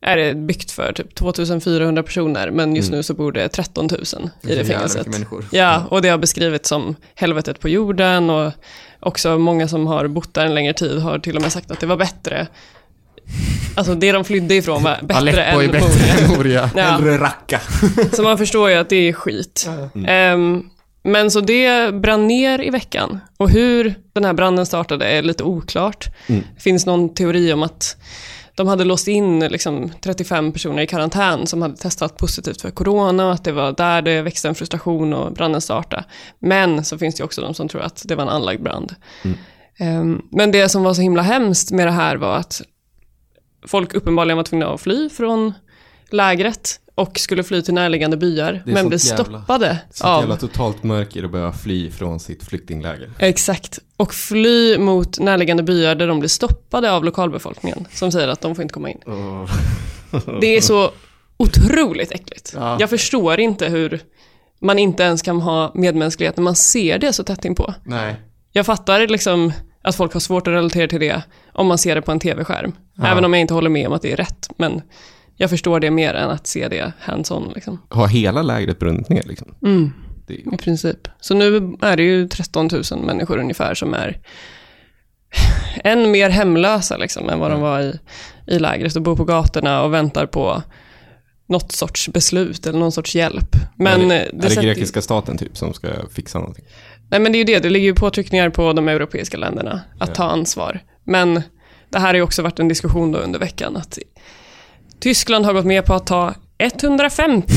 är 0.01 0.17
det 0.17 0.33
byggt 0.33 0.71
för 0.71 0.93
typ 0.93 1.15
2400 1.15 2.03
personer, 2.03 2.51
men 2.51 2.75
just 2.75 2.87
Mm. 2.87 2.97
nu 2.97 3.03
så 3.03 3.13
bor 3.13 3.31
det 3.31 3.49
13 3.49 3.87
000 3.91 4.01
i 4.41 4.55
det 4.55 4.65
fängelset. 4.65 5.07
Ja, 5.51 5.83
och 5.89 6.01
det 6.01 6.09
har 6.09 6.17
beskrivits 6.17 6.69
som 6.69 6.95
helvetet 7.15 7.59
på 7.59 7.69
jorden 7.69 8.29
och 8.29 8.51
också 8.99 9.37
många 9.37 9.67
som 9.67 9.87
har 9.87 10.07
bott 10.07 10.33
där 10.33 10.45
en 10.45 10.55
längre 10.55 10.73
tid 10.73 10.99
har 10.99 11.19
till 11.19 11.35
och 11.35 11.41
med 11.41 11.51
sagt 11.51 11.71
att 11.71 11.79
det 11.79 11.85
var 11.85 11.97
bättre. 11.97 12.47
Alltså 13.75 13.95
det 13.95 14.11
de 14.11 14.23
flydde 14.23 14.55
ifrån 14.55 14.83
var 14.83 14.97
bättre 15.01 15.17
Aleppo 15.19 15.59
är 15.59 15.63
än 15.65 15.71
bättre 15.71 15.87
Moria. 15.89 16.17
än 16.23 16.29
Moria. 16.37 16.69
Ja, 16.75 16.83
Hellre 16.83 17.17
racka. 17.17 17.61
så 18.13 18.23
man 18.23 18.37
förstår 18.37 18.69
ju 18.69 18.75
att 18.75 18.89
det 18.89 18.95
är 19.09 19.13
skit. 19.13 19.69
Mm. 19.95 20.05
Ehm, 20.09 20.69
men 21.07 21.31
så 21.31 21.41
det 21.41 21.93
brann 21.93 22.27
ner 22.27 22.61
i 22.61 22.69
veckan. 22.69 23.19
Och 23.37 23.49
hur 23.49 23.95
den 24.13 24.25
här 24.25 24.33
branden 24.33 24.65
startade 24.65 25.05
är 25.05 25.21
lite 25.21 25.43
oklart. 25.43 26.07
Mm. 26.27 26.43
Det 26.55 26.61
finns 26.61 26.85
någon 26.85 27.13
teori 27.13 27.53
om 27.53 27.63
att 27.63 27.97
de 28.55 28.67
hade 28.67 28.83
låst 28.83 29.07
in 29.07 29.39
liksom 29.39 29.91
35 30.01 30.51
personer 30.51 30.83
i 30.83 30.87
karantän 30.87 31.47
som 31.47 31.61
hade 31.61 31.77
testat 31.77 32.17
positivt 32.17 32.61
för 32.61 32.71
corona 32.71 33.25
och 33.25 33.33
att 33.33 33.43
det 33.43 33.51
var 33.51 33.71
där 33.71 34.01
det 34.01 34.21
växte 34.21 34.47
en 34.47 34.55
frustration 34.55 35.13
och 35.13 35.33
branden 35.33 35.61
startade. 35.61 36.03
Men 36.39 36.85
så 36.85 36.97
finns 36.97 37.15
det 37.15 37.23
också 37.23 37.41
de 37.41 37.53
som 37.53 37.67
tror 37.67 37.81
att 37.81 38.03
det 38.05 38.15
var 38.15 38.23
en 38.23 38.29
anlagd 38.29 38.63
brand. 38.63 38.95
Mm. 39.23 39.37
Ehm, 39.77 40.21
men 40.31 40.51
det 40.51 40.69
som 40.69 40.83
var 40.83 40.93
så 40.93 41.01
himla 41.01 41.21
hemskt 41.21 41.71
med 41.71 41.87
det 41.87 41.91
här 41.91 42.15
var 42.15 42.35
att 42.35 42.61
folk 43.67 43.93
uppenbarligen 43.93 44.37
var 44.37 44.43
tvungna 44.43 44.73
att 44.73 44.81
fly 44.81 45.09
från 45.09 45.53
lägret 46.11 46.79
och 46.97 47.19
skulle 47.19 47.43
fly 47.43 47.61
till 47.61 47.73
närliggande 47.73 48.17
byar, 48.17 48.61
men 48.65 48.75
sånt 48.75 48.89
blev 48.89 48.99
jävla- 49.05 49.23
stoppade 49.23 49.79
Så 49.91 50.07
av... 50.07 50.21
jävla 50.21 50.37
totalt 50.37 50.83
mörker 50.83 51.23
att 51.23 51.31
behöva 51.31 51.53
fly 51.53 51.91
från 51.91 52.19
sitt 52.19 52.43
flyktingläger. 52.43 53.11
Exakt. 53.19 53.79
Och 53.97 54.13
fly 54.13 54.77
mot 54.77 55.19
närliggande 55.19 55.63
byar 55.63 55.95
där 55.95 56.07
de 56.07 56.19
blir 56.19 56.29
stoppade 56.29 56.91
av 56.91 57.03
lokalbefolkningen 57.03 57.87
som 57.93 58.11
säger 58.11 58.27
att 58.27 58.41
de 58.41 58.55
får 58.55 58.61
inte 58.61 58.73
komma 58.73 58.89
in. 58.89 58.99
Det 60.41 60.57
är 60.57 60.61
så 60.61 60.91
otroligt 61.37 62.11
äckligt. 62.11 62.53
Ja. 62.55 62.77
Jag 62.79 62.89
förstår 62.89 63.39
inte 63.39 63.67
hur 63.67 64.01
man 64.59 64.79
inte 64.79 65.03
ens 65.03 65.21
kan 65.21 65.41
ha 65.41 65.71
medmänsklighet 65.75 66.37
när 66.37 66.43
man 66.43 66.55
ser 66.55 66.99
det 66.99 67.13
så 67.13 67.23
tätt 67.23 67.45
inpå. 67.45 67.73
Nej. 67.85 68.15
Jag 68.51 68.65
fattar 68.65 69.07
liksom 69.07 69.53
att 69.81 69.95
folk 69.95 70.13
har 70.13 70.19
svårt 70.19 70.47
att 70.47 70.51
relatera 70.53 70.87
till 70.87 70.99
det 70.99 71.21
om 71.53 71.67
man 71.67 71.77
ser 71.77 71.95
det 71.95 72.01
på 72.01 72.11
en 72.11 72.19
tv-skärm. 72.19 72.71
Ja. 72.93 73.07
Även 73.07 73.25
om 73.25 73.33
jag 73.33 73.41
inte 73.41 73.53
håller 73.53 73.69
med 73.69 73.87
om 73.87 73.93
att 73.93 74.01
det 74.01 74.11
är 74.11 74.15
rätt. 74.17 74.49
Men 74.57 74.81
jag 75.37 75.49
förstår 75.49 75.79
det 75.79 75.91
mer 75.91 76.13
än 76.13 76.29
att 76.29 76.47
se 76.47 76.67
det 76.67 76.93
hands-on. 77.01 77.51
Liksom. 77.55 77.81
Har 77.89 78.07
hela 78.07 78.41
lägret 78.41 78.79
brunnit 78.79 79.09
ner 79.09 79.23
liksom? 79.23 79.55
Mm, 79.63 79.91
Det 80.27 80.33
är, 80.33 80.53
I 80.53 80.57
princip. 80.57 81.07
Så 81.19 81.33
nu 81.33 81.75
är 81.81 81.97
det 81.97 82.03
ju 82.03 82.27
13 82.27 82.69
000 82.91 83.05
människor 83.05 83.37
ungefär 83.37 83.73
som 83.73 83.93
är 83.93 84.19
än 85.83 86.11
mer 86.11 86.29
hemlösa 86.29 86.97
liksom, 86.97 87.29
än 87.29 87.39
vad 87.39 87.51
de 87.51 87.61
var 87.61 87.79
i, 87.81 87.99
i 88.47 88.59
lägret 88.59 88.95
och 88.95 89.01
bor 89.01 89.15
på 89.15 89.23
gatorna 89.23 89.81
och 89.83 89.93
väntar 89.93 90.25
på 90.25 90.63
något 91.49 91.71
sorts 91.71 92.09
beslut 92.09 92.67
eller 92.67 92.79
någon 92.79 92.91
sorts 92.91 93.15
hjälp. 93.15 93.55
Men 93.75 94.11
är 94.11 94.15
eh, 94.19 94.27
det, 94.33 94.45
är 94.51 94.55
det 94.55 94.63
grekiska 94.63 95.01
staten 95.01 95.37
typ 95.37 95.57
som 95.57 95.73
ska 95.73 95.87
fixa 96.11 96.39
någonting? 96.39 96.65
Nej 97.09 97.19
men 97.19 97.31
det 97.31 97.35
är 97.35 97.39
ju 97.39 97.43
det, 97.45 97.59
det 97.59 97.69
ligger 97.69 97.85
ju 97.87 97.95
påtryckningar 97.95 98.49
på 98.49 98.73
de 98.73 98.87
europeiska 98.87 99.37
länderna 99.37 99.81
att 99.99 100.09
Ja. 100.09 100.15
ta 100.15 100.23
ansvar. 100.23 100.79
Men 101.03 101.41
det 101.89 101.99
här 101.99 102.07
har 102.07 102.13
ju 102.13 102.21
också 102.21 102.41
varit 102.41 102.59
en 102.59 102.67
diskussion 102.67 103.11
då 103.11 103.19
under 103.19 103.39
veckan 103.39 103.77
att 103.77 103.97
Tyskland 104.99 105.45
har 105.45 105.53
gått 105.53 105.65
med 105.65 105.85
på 105.85 105.93
att 105.93 106.07
ta 106.07 106.33
150 106.57 107.53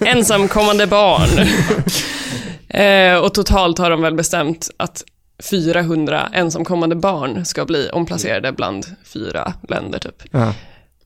ensamkommande 0.06 0.86
barn. 0.86 1.46
eh, 2.68 3.16
och 3.24 3.34
totalt 3.34 3.78
har 3.78 3.90
de 3.90 4.02
väl 4.02 4.14
bestämt 4.14 4.70
att 4.76 5.04
400 5.50 6.28
ensamkommande 6.32 6.96
barn 6.96 7.44
ska 7.44 7.64
bli 7.64 7.88
omplacerade 7.92 8.52
bland 8.52 8.86
fyra 9.04 9.52
länder 9.68 9.98
typ. 9.98 10.22
Ja. 10.30 10.54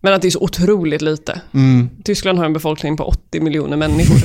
Men 0.05 0.15
att 0.15 0.23
det 0.23 0.29
är 0.29 0.31
så 0.31 0.41
otroligt 0.41 1.03
lite. 1.03 1.41
Mm. 1.55 1.91
Tyskland 2.05 2.39
har 2.39 2.45
en 2.47 2.53
befolkning 2.53 2.97
på 2.97 3.05
80 3.05 3.41
miljoner 3.41 3.77
människor. 3.77 4.17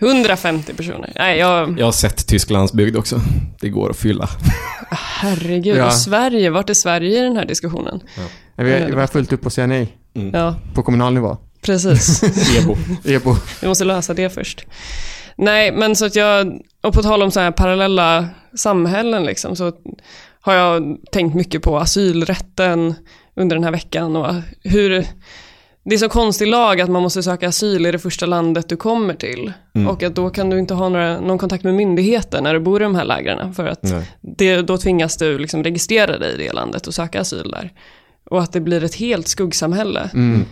150 0.08 0.74
personer. 0.74 1.12
Nej, 1.16 1.38
jag... 1.38 1.78
Jag 1.80 1.84
har 1.84 1.92
sett 1.92 2.26
Tysklands 2.26 2.72
bygd 2.72 2.96
också. 2.96 3.20
Det 3.60 3.68
går 3.68 3.90
att 3.90 3.96
fylla. 3.96 4.28
Herregud, 4.90 5.76
Ja. 5.76 5.86
och 5.86 5.92
Sverige, 5.92 6.50
vart 6.50 6.70
är 6.70 6.74
Sverige 6.74 7.18
i 7.18 7.22
den 7.22 7.36
här 7.36 7.44
diskussionen? 7.44 8.00
Vi 8.56 8.72
har, 8.72 8.86
vi 8.86 9.00
har 9.00 9.06
fullt 9.06 9.32
upp 9.32 9.46
att 9.46 9.52
säga 9.52 9.66
nej 9.66 9.96
Ja, 10.32 10.54
på 10.74 10.82
kommunal 10.82 11.14
nivå. 11.14 11.36
precis. 11.62 12.22
Ebo. 12.58 12.76
EBO. 13.04 13.36
Vi 13.60 13.68
måste 13.68 13.84
lösa 13.84 14.14
det 14.14 14.30
först. 14.30 14.66
Nej, 15.36 15.72
men 15.72 15.96
så 15.96 16.04
att 16.06 16.16
jag, 16.16 16.60
och 16.80 16.94
på 16.94 17.02
tal 17.02 17.22
om 17.22 17.30
så 17.30 17.40
här 17.40 17.50
parallella 17.50 18.28
samhällen 18.54 19.24
liksom, 19.24 19.56
så 19.56 19.72
har 20.40 20.54
jag 20.54 20.96
tänkt 21.12 21.34
mycket 21.34 21.62
på 21.62 21.78
asylrätten 21.78 22.94
under 23.36 23.56
den 23.56 23.64
här 23.64 23.70
veckan 23.70 24.16
och 24.16 24.34
hur 24.62 25.06
det 25.84 25.94
är 25.94 25.98
så 25.98 26.08
konstig 26.08 26.46
lag 26.46 26.80
att 26.80 26.90
man 26.90 27.02
måste 27.02 27.22
söka 27.22 27.48
asyl 27.48 27.86
i 27.86 27.92
det 27.92 27.98
första 27.98 28.26
landet 28.26 28.68
du 28.68 28.76
kommer 28.76 29.14
till. 29.14 29.52
Mm. 29.74 29.88
Och 29.88 30.02
att 30.02 30.14
då 30.14 30.30
kan 30.30 30.50
du 30.50 30.58
inte 30.58 30.74
ha 30.74 30.88
några, 30.88 31.20
någon 31.20 31.38
kontakt 31.38 31.64
med 31.64 31.74
myndigheter 31.74 32.40
när 32.40 32.54
du 32.54 32.60
bor 32.60 32.80
i 32.80 32.84
de 32.84 32.94
här 32.94 33.04
lägren. 33.04 33.54
För 33.54 33.66
att 33.66 33.94
det, 34.20 34.62
då 34.62 34.78
tvingas 34.78 35.16
du 35.16 35.38
liksom 35.38 35.64
registrera 35.64 36.18
dig 36.18 36.34
i 36.34 36.36
det 36.36 36.52
landet 36.52 36.86
och 36.86 36.94
söka 36.94 37.20
asyl 37.20 37.50
där. 37.50 37.72
Och 38.32 38.42
att 38.42 38.52
det 38.52 38.60
blir 38.60 38.84
ett 38.84 38.94
helt 38.94 39.28
skuggsamhälle. 39.28 40.10
Mm. 40.14 40.44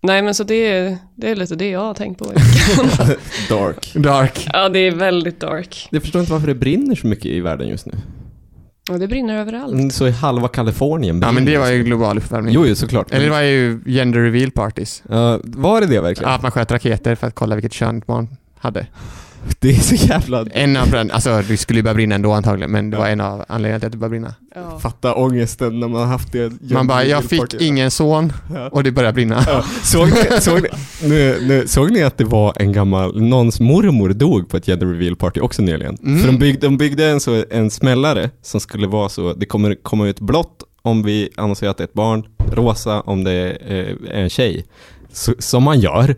Nej 0.00 0.22
men 0.22 0.34
så 0.34 0.44
det 0.44 0.54
är, 0.72 0.98
det 1.14 1.30
är 1.30 1.36
lite 1.36 1.54
det 1.54 1.70
jag 1.70 1.80
har 1.80 1.94
tänkt 1.94 2.18
på. 2.18 2.24
i 2.24 2.28
veckan. 2.28 3.08
Dark. 3.48 3.92
Dark. 3.94 4.48
ja 4.52 4.68
det 4.68 4.78
är 4.78 4.90
väldigt 4.90 5.40
dark. 5.40 5.88
Jag 5.90 6.02
förstår 6.02 6.20
inte 6.20 6.32
varför 6.32 6.46
det 6.46 6.54
brinner 6.54 6.94
så 6.94 7.06
mycket 7.06 7.26
i 7.26 7.40
världen 7.40 7.68
just 7.68 7.86
nu. 7.86 7.92
Och 8.90 8.98
det 8.98 9.08
brinner 9.08 9.40
överallt. 9.40 9.72
Mm, 9.72 9.90
Så 9.90 10.06
i 10.06 10.10
halva 10.10 10.48
Kalifornien 10.48 11.20
Ja 11.22 11.32
men 11.32 11.44
brinner 11.44 11.52
det 11.52 11.58
var 11.58 11.70
ju 11.70 11.82
global 11.84 12.18
uppvärmning. 12.18 12.54
Jo, 12.54 12.66
jo, 12.66 12.74
såklart. 12.74 13.12
Eller 13.12 13.24
det 13.24 13.30
var 13.30 13.40
ju 13.42 13.80
gender 13.86 14.20
reveal 14.20 14.50
parties. 14.50 15.02
Ja, 15.08 15.40
var 15.44 15.80
det 15.80 15.86
det 15.86 16.00
verkligen? 16.00 16.32
Att 16.32 16.42
man 16.42 16.50
sköt 16.50 16.72
raketer 16.72 17.14
för 17.14 17.26
att 17.26 17.34
kolla 17.34 17.54
vilket 17.54 17.72
kön 17.72 18.02
barn 18.06 18.28
hade. 18.58 18.86
Det 19.60 19.68
är 19.70 19.80
så 19.80 19.94
jävla... 19.94 20.46
En 20.52 20.76
av 20.76 20.90
den, 20.90 21.10
alltså 21.10 21.42
det 21.48 21.56
skulle 21.56 21.78
ju 21.78 21.82
börja 21.82 21.94
brinna 21.94 22.14
ändå 22.14 22.32
antagligen, 22.32 22.70
men 22.70 22.90
det 22.90 22.96
Ja. 22.96 23.00
var 23.02 23.08
en 23.08 23.20
av 23.20 23.44
anledningarna 23.48 23.80
till 23.80 23.86
att 23.86 23.92
det 23.92 23.98
började 23.98 24.10
brinna. 24.10 24.34
Ja. 24.54 24.78
Fatta 24.78 25.14
ångesten 25.14 25.80
när 25.80 25.88
man 25.88 26.00
har 26.00 26.06
haft 26.08 26.32
det. 26.32 26.52
Man 26.72 26.86
bara, 26.86 27.04
jag 27.04 27.24
fick 27.24 27.54
ingen 27.60 27.90
son 27.90 28.32
Ja. 28.54 28.68
och 28.68 28.82
det 28.84 28.92
började 28.92 29.12
brinna. 29.14 29.44
Ja. 29.46 29.64
Såg 29.82 30.08
ni, 30.08 30.40
såg, 30.40 30.60
ni, 30.62 30.68
nu, 31.08 31.38
nu, 31.42 31.66
såg 31.66 31.90
ni 31.92 32.02
att 32.02 32.18
det 32.18 32.24
var 32.24 32.52
en 32.56 32.72
gammal, 32.72 33.22
någons 33.22 33.60
mormor 33.60 34.08
dog 34.08 34.48
på 34.48 34.56
ett 34.56 34.66
gender 34.66 34.86
reveal 34.86 35.16
party 35.16 35.40
också 35.40 35.62
nyligen? 35.62 35.96
Mm. 36.02 36.18
För 36.20 36.26
de 36.26 36.38
byggde, 36.38 36.66
de 36.66 36.76
byggde 36.76 37.06
en, 37.06 37.20
så, 37.20 37.44
en 37.50 37.70
smällare 37.70 38.30
som 38.42 38.60
skulle 38.60 38.86
vara 38.86 39.08
så, 39.08 39.32
det 39.34 39.46
kommer 39.46 39.74
komma 39.82 40.06
ut 40.08 40.20
blått 40.20 40.62
om 40.82 41.02
vi 41.02 41.28
annonserar 41.36 41.70
att 41.70 41.76
det 41.76 41.82
är 41.82 41.88
ett 41.88 41.92
barn, 41.94 42.24
rosa 42.52 43.00
om 43.00 43.24
det 43.24 43.32
är, 43.32 43.88
eh, 44.10 44.20
en 44.22 44.30
tjej. 44.30 44.64
Så, 45.14 45.34
som 45.38 45.62
man 45.62 45.80
gör. 45.80 46.16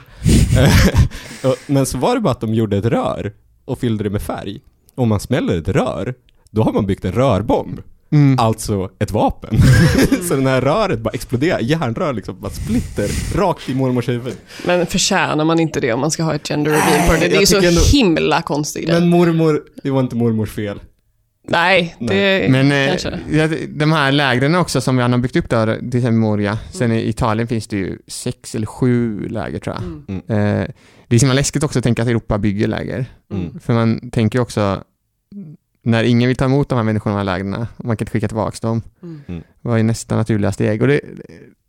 Men 1.67 1.87
så 1.87 1.99
var 1.99 2.15
det 2.15 2.21
bara 2.21 2.31
att 2.31 2.41
de 2.41 2.55
gjorde 2.55 2.77
ett 2.77 2.85
rör 2.85 3.33
och 3.65 3.79
fyllde 3.79 4.05
det 4.05 4.11
med 4.11 4.23
färg. 4.23 4.61
Om 4.95 5.09
man 5.09 5.21
smäller 5.21 5.59
ett 5.59 5.69
rör, 5.69 6.15
då 6.51 6.63
har 6.63 6.73
man 6.73 6.87
byggt 6.87 7.05
en 7.05 7.13
rörbomb. 7.13 7.81
Mm. 8.11 8.39
Alltså 8.39 8.91
ett 8.99 9.11
vapen. 9.11 9.59
så 10.29 10.35
den 10.35 10.47
här 10.47 10.61
röret 10.61 11.01
bara 11.01 11.11
exploderar, 11.11 11.61
järnrör 11.61 12.13
liksom 12.13 12.41
bara 12.41 12.53
splitter 12.53 13.39
rakt 13.39 13.69
i 13.69 13.75
mormors 13.75 14.09
huvud. 14.09 14.35
Men 14.67 14.87
förtjänar 14.87 15.45
man 15.45 15.61
inte 15.61 15.81
det 15.81 15.93
om 15.93 16.01
man 16.01 16.11
ska 16.11 16.23
ha 16.23 16.35
ett 16.35 16.49
gender 16.49 16.71
reveal 16.71 17.09
party? 17.09 17.29
Det 17.29 17.37
är 17.37 17.41
ju 17.41 17.47
så 17.47 17.57
ändå- 17.57 17.81
himla 17.93 18.43
konstig 18.43 18.87
grej. 18.87 19.01
Men 19.01 19.09
mormor, 19.09 19.63
det 19.83 19.91
var 19.91 20.01
inte 20.01 20.17
mormors 20.17 20.51
fel. 20.51 20.81
Nej, 21.49 21.97
det 22.01 22.51
Men 22.51 22.73
eh, 22.73 22.89
kanske. 22.89 23.67
de 23.67 23.93
här 23.93 24.13
lägren 24.13 24.55
också 24.55 24.81
som 24.81 24.99
han 24.99 25.13
har 25.13 25.19
byggt 25.19 25.37
upp 25.37 25.51
där, 25.51 25.77
till 25.79 25.87
exempel 25.87 26.13
Moria. 26.13 26.59
Sen 26.73 26.93
i 26.93 27.09
Italien 27.09 27.49
finns 27.49 27.67
det 27.67 27.77
ju 27.77 27.99
sex 28.07 28.55
eller 28.55 28.67
sju 28.67 29.29
läger 29.29 29.59
tror 29.59 29.77
jag. 29.77 29.85
Mm. 30.09 30.23
Eh, 30.63 30.69
det 31.09 31.17
är 31.17 31.21
så 31.21 31.33
läskigt 31.33 31.63
också 31.63 31.79
att 31.79 31.83
tänka 31.83 32.03
att 32.03 32.09
Europa 32.09 32.39
bygger 32.39 32.69
läger. 32.69 33.07
Mm. 33.33 33.61
För 33.61 33.73
man 33.75 34.11
tänker 34.11 34.41
också, 34.41 34.83
när 35.83 36.05
ingen 36.05 36.29
vill 36.29 36.37
ta 36.37 36.45
emot 36.45 36.69
de 36.69 36.77
här 36.77 36.83
människorna 36.83 37.15
i 37.15 37.15
de 37.15 37.19
här 37.31 37.39
lägren, 37.39 37.67
man 37.77 37.97
kan 37.97 38.05
inte 38.05 38.11
skicka 38.13 38.29
tillbaka 38.29 38.57
dem, 38.61 38.83
Mm. 39.29 39.43
vad 39.61 39.79
är 39.79 39.83
nästa 39.83 40.17
naturliga 40.17 40.53
steg? 40.53 40.83
Och 40.83 40.89
det, 40.89 41.01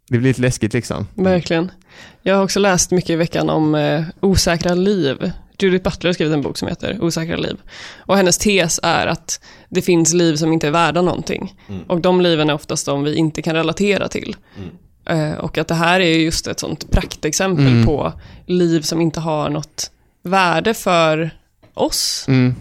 det 0.10 0.18
blir 0.18 0.30
lite 0.30 0.42
läskigt 0.42 0.74
liksom. 0.74 1.08
Verkligen. 1.16 1.72
Jag 2.22 2.36
har 2.36 2.44
också 2.44 2.60
läst 2.60 2.92
mycket 2.92 3.10
i 3.10 3.16
veckan 3.16 3.50
om 3.50 3.76
eh, 3.76 4.04
osäkra 4.20 4.74
liv. 4.74 5.32
Judith 5.60 5.84
Butler 5.84 6.10
har 6.10 6.14
skrivit 6.14 6.34
en 6.34 6.42
bok 6.42 6.58
som 6.58 6.68
heter 6.68 6.98
Osäkra 7.02 7.36
liv. 7.38 7.58
Och 7.98 8.18
hennes 8.18 8.38
tes 8.38 8.80
är 8.84 9.08
att 9.08 9.42
det 9.70 9.82
finns 9.82 10.14
liv 10.14 10.36
som 10.36 10.54
inte 10.54 10.68
är 10.68 10.72
värda 10.72 11.02
någonting. 11.02 11.56
Mm. 11.70 11.82
Och 11.88 12.02
de 12.02 12.22
liven 12.22 12.50
är 12.50 12.54
oftast 12.54 12.86
de 12.86 13.04
vi 13.04 13.16
inte 13.16 13.42
kan 13.42 13.56
relatera 13.56 14.08
till. 14.08 14.36
Mm. 14.58 15.32
Eh, 15.32 15.38
och 15.38 15.58
att 15.58 15.68
det 15.68 15.76
här 15.76 16.00
är 16.00 16.18
just 16.18 16.48
ett 16.48 16.60
sånt 16.60 16.92
praktexempel 16.92 17.68
Mm. 17.68 17.86
på 17.86 18.14
liv 18.46 18.82
som 18.82 19.02
inte 19.02 19.20
har 19.20 19.50
något 19.50 19.92
värde 20.24 20.74
för 20.74 21.32
oss. 21.74 22.26
Mm. 22.28 22.56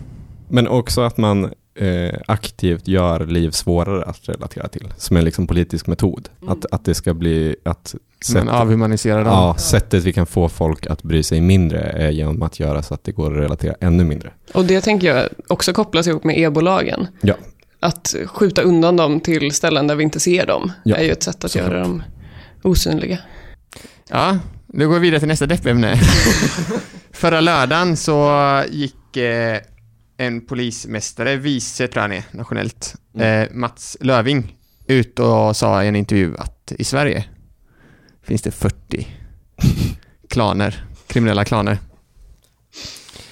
Men 0.49 0.69
också 0.69 1.01
att 1.01 1.17
man 1.17 1.53
eh, 1.79 2.15
aktivt 2.27 2.89
gör 2.89 3.27
liv 3.27 3.51
svårare 3.51 4.05
att 4.05 4.29
relatera 4.29 4.69
till. 4.69 4.89
Som 4.97 5.17
en 5.17 5.25
liksom 5.25 5.47
politisk 5.47 5.87
metod. 5.87 6.29
Mm. 6.43 6.53
Att, 6.53 6.67
att 6.73 6.85
det 6.85 6.95
ska 6.95 7.15
bli 7.15 7.57
att 7.65 7.95
Men 7.95 8.25
sättet, 8.43 8.49
avhumanisera 8.55 9.17
dem. 9.19 9.27
ja, 9.27 9.55
sättet 9.59 10.05
vi 10.05 10.13
kan 10.13 10.27
få 10.27 10.49
folk 10.49 10.87
att 10.87 11.03
bry 11.03 11.23
sig 11.23 11.41
mindre 11.41 11.79
är 11.81 12.11
genom 12.11 12.43
att 12.43 12.61
göra 12.61 12.83
så 12.83 12.95
att 12.95 13.05
det 13.05 13.13
går 13.13 13.33
att 13.33 13.39
relatera 13.43 13.75
ännu 13.81 14.05
mindre. 14.05 14.31
Och 14.55 14.65
det 14.65 14.81
tänker 14.81 15.15
jag 15.17 15.29
också 15.49 15.73
kopplas 15.73 16.07
ihop 16.07 16.25
med 16.25 16.39
ebolagen. 16.39 17.07
Ja. 17.21 17.35
Att 17.81 18.15
skjuta 18.27 18.63
undan 18.63 18.97
dem 18.97 19.21
till 19.21 19.53
ställen 19.53 19.87
där 19.87 19.95
vi 19.95 20.05
inte 20.05 20.21
ser 20.21 20.47
dem 20.47 20.73
Ja, 20.85 20.97
är 20.97 21.05
ju 21.05 21.11
ett 21.11 21.23
sätt 21.23 21.45
att 21.45 21.51
såklart. 21.51 21.73
göra 21.73 21.83
dem 21.83 22.03
osynliga. 22.63 23.19
Ja, 24.09 24.39
då 24.67 24.87
går 24.89 24.95
vi 24.95 25.01
vidare 25.01 25.19
till 25.19 25.29
nästa 25.29 25.47
deppämne. 25.47 26.01
Förra 27.13 27.41
lördagen 27.41 27.97
så 27.97 28.63
gick 28.71 29.17
eh, 29.17 29.59
en 30.17 30.47
polismästare, 30.47 31.37
vice 31.37 31.89
tror 31.89 32.03
jag 32.03 32.09
han 32.09 32.13
är, 32.13 32.25
nationellt, 32.31 32.95
eh, 33.19 33.45
Mats 33.51 33.97
Löving, 34.01 34.57
ut 34.87 35.19
och 35.19 35.57
sa 35.57 35.85
i 35.85 35.89
en 35.89 35.97
intervju 35.97 36.37
att 36.37 36.73
i 36.79 36.85
Sverige 36.85 37.25
finns 38.23 38.43
det 38.43 38.51
40 38.51 39.07
klaner, 40.29 40.85
kriminella 41.07 41.45
klaner. 41.45 41.79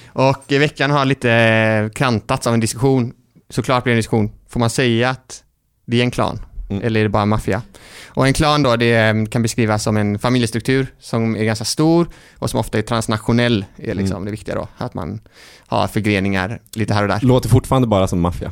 Och 0.07 0.43
i 0.47 0.57
veckan 0.57 0.91
har 0.91 1.05
lite 1.05 1.89
kantats 1.95 2.47
av 2.47 2.53
en 2.53 2.59
diskussion, 2.59 3.13
såklart 3.49 3.83
blir 3.83 3.91
det 3.91 3.95
en 3.95 3.99
diskussion, 3.99 4.31
får 4.49 4.59
man 4.59 4.69
säga 4.69 5.09
att 5.09 5.43
det 5.85 5.97
är 5.97 6.03
en 6.03 6.11
klan? 6.11 6.39
Mm. 6.69 6.83
Eller 6.83 6.99
är 6.99 7.03
det 7.03 7.09
bara 7.09 7.25
maffia? 7.25 7.61
Och 8.07 8.27
en 8.27 8.33
klan 8.33 8.63
då, 8.63 8.75
det 8.75 8.93
eh, 8.95 9.25
kan 9.25 9.41
beskrivas 9.41 9.83
som 9.83 9.97
en 9.97 10.19
familjestruktur 10.19 10.87
som 10.99 11.35
är 11.35 11.43
ganska 11.43 11.65
stor 11.65 12.07
och 12.39 12.49
som 12.49 12.59
ofta 12.59 12.77
är 12.77 12.81
transnationell, 12.81 13.65
är 13.77 13.93
liksom 13.93 14.15
Mm. 14.15 14.25
det 14.25 14.31
viktiga 14.31 14.55
då. 14.55 14.67
Att 14.77 14.93
man 14.93 15.21
har 15.67 15.87
förgreningar 15.87 16.59
lite 16.75 16.93
här 16.93 17.01
och 17.01 17.07
där. 17.09 17.19
Låter 17.21 17.49
fortfarande 17.49 17.87
bara 17.87 18.07
som 18.07 18.19
maffia. 18.21 18.51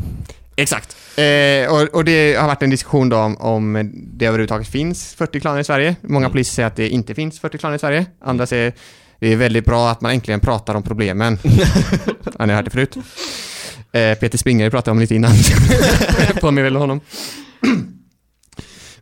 Exakt. 0.56 0.96
Eh, 1.18 1.72
och, 1.74 1.82
och 1.96 2.06
det 2.06 2.36
har 2.36 2.48
varit 2.48 2.64
en 2.64 2.70
diskussion 2.70 3.10
då 3.10 3.18
om, 3.18 3.38
om 3.38 3.92
det 3.94 4.26
överhuvudtaget 4.26 4.68
finns 4.68 5.14
40 5.16 5.40
klaner 5.40 5.60
i 5.60 5.64
Sverige. 5.64 5.96
Många 6.02 6.26
Mm. 6.26 6.32
poliser 6.32 6.54
säger 6.54 6.68
att 6.68 6.76
det 6.76 6.90
inte 6.90 7.16
finns 7.16 7.40
40 7.40 7.58
klaner 7.58 7.76
i 7.76 7.80
Sverige. 7.80 8.06
Andra 8.22 8.46
säger 8.46 8.74
det 9.20 9.28
är 9.34 9.36
väldigt 9.36 9.66
bra 9.66 9.90
att 9.90 10.02
man 10.02 10.12
äntligen 10.12 10.40
pratar 10.40 10.76
om 10.76 10.84
problemen. 10.84 11.38
ja, 12.40 12.46
ni 12.46 12.54
har 12.54 12.56
hört 12.56 12.66
det 12.66 12.72
förut. 12.72 12.96
Eh, 13.92 14.14
Peter 14.18 14.38
Springare 14.38 14.70
pratade 14.70 14.92
om 14.92 15.00
lite 15.00 15.16
innan. 15.16 15.32
Påminner 16.42 16.64
väl 16.64 16.76
honom. 16.76 17.00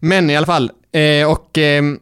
Men 0.04 0.30
i 0.30 0.36
alla 0.36 0.46
fall, 0.46 0.72
eh, 0.92 1.32
och 1.32 1.58
ehm, 1.58 2.00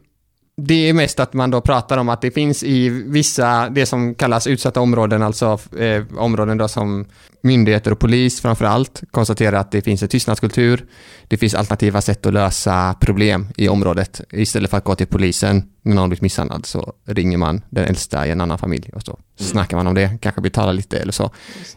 det 0.56 0.88
är 0.88 0.92
mest 0.92 1.20
att 1.20 1.32
man 1.32 1.50
då 1.50 1.60
pratar 1.60 1.98
om 1.98 2.08
att 2.08 2.20
det 2.20 2.30
finns 2.30 2.62
i 2.62 2.88
vissa, 2.88 3.68
det 3.68 3.86
som 3.86 4.14
kallas 4.14 4.46
utsatta 4.46 4.80
områden, 4.80 5.22
alltså 5.22 5.58
eh, 5.78 6.02
områden 6.16 6.58
då 6.58 6.68
som 6.68 7.06
myndigheter 7.42 7.92
och 7.92 7.98
polis 7.98 8.40
framför 8.40 8.64
allt 8.64 9.02
konstaterar 9.10 9.56
att 9.56 9.70
det 9.70 9.82
finns 9.82 10.02
en 10.02 10.08
tystnadskultur. 10.08 10.84
Det 11.28 11.36
finns 11.36 11.54
alternativa 11.54 12.00
sätt 12.00 12.26
att 12.26 12.32
lösa 12.32 12.94
problem 13.00 13.48
i 13.56 13.68
området. 13.68 14.20
Istället 14.32 14.70
för 14.70 14.76
att 14.76 14.84
gå 14.84 14.94
till 14.94 15.06
polisen 15.06 15.62
när 15.82 15.94
någon 15.94 16.08
blivit 16.08 16.22
misshandlad 16.22 16.66
så 16.66 16.92
ringer 17.06 17.38
man 17.38 17.62
den 17.70 17.84
äldsta 17.84 18.26
i 18.26 18.30
en 18.30 18.40
annan 18.40 18.58
familj 18.58 18.90
och 18.94 19.02
så 19.02 19.18
snackar 19.36 19.76
man 19.76 19.86
om 19.86 19.94
det, 19.94 20.18
kanske 20.20 20.40
betalar 20.40 20.72
lite 20.72 20.98
eller 20.98 21.12
så. 21.12 21.30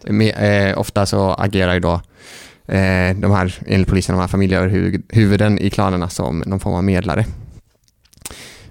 Med, 0.04 0.70
eh, 0.70 0.80
ofta 0.80 1.06
så 1.06 1.34
agerar 1.34 1.74
ju 1.74 1.80
då 1.80 2.02
eh, 2.68 3.16
de 3.18 3.32
här, 3.32 3.54
enligt 3.68 3.88
polisen, 3.90 4.16
de 4.16 4.22
här 4.22 4.28
familjeöverhuvuden 4.28 5.60
i 5.60 5.70
klanerna 5.70 6.10
som 6.10 6.44
någon 6.46 6.60
form 6.60 6.74
av 6.74 6.84
medlare. 6.84 7.26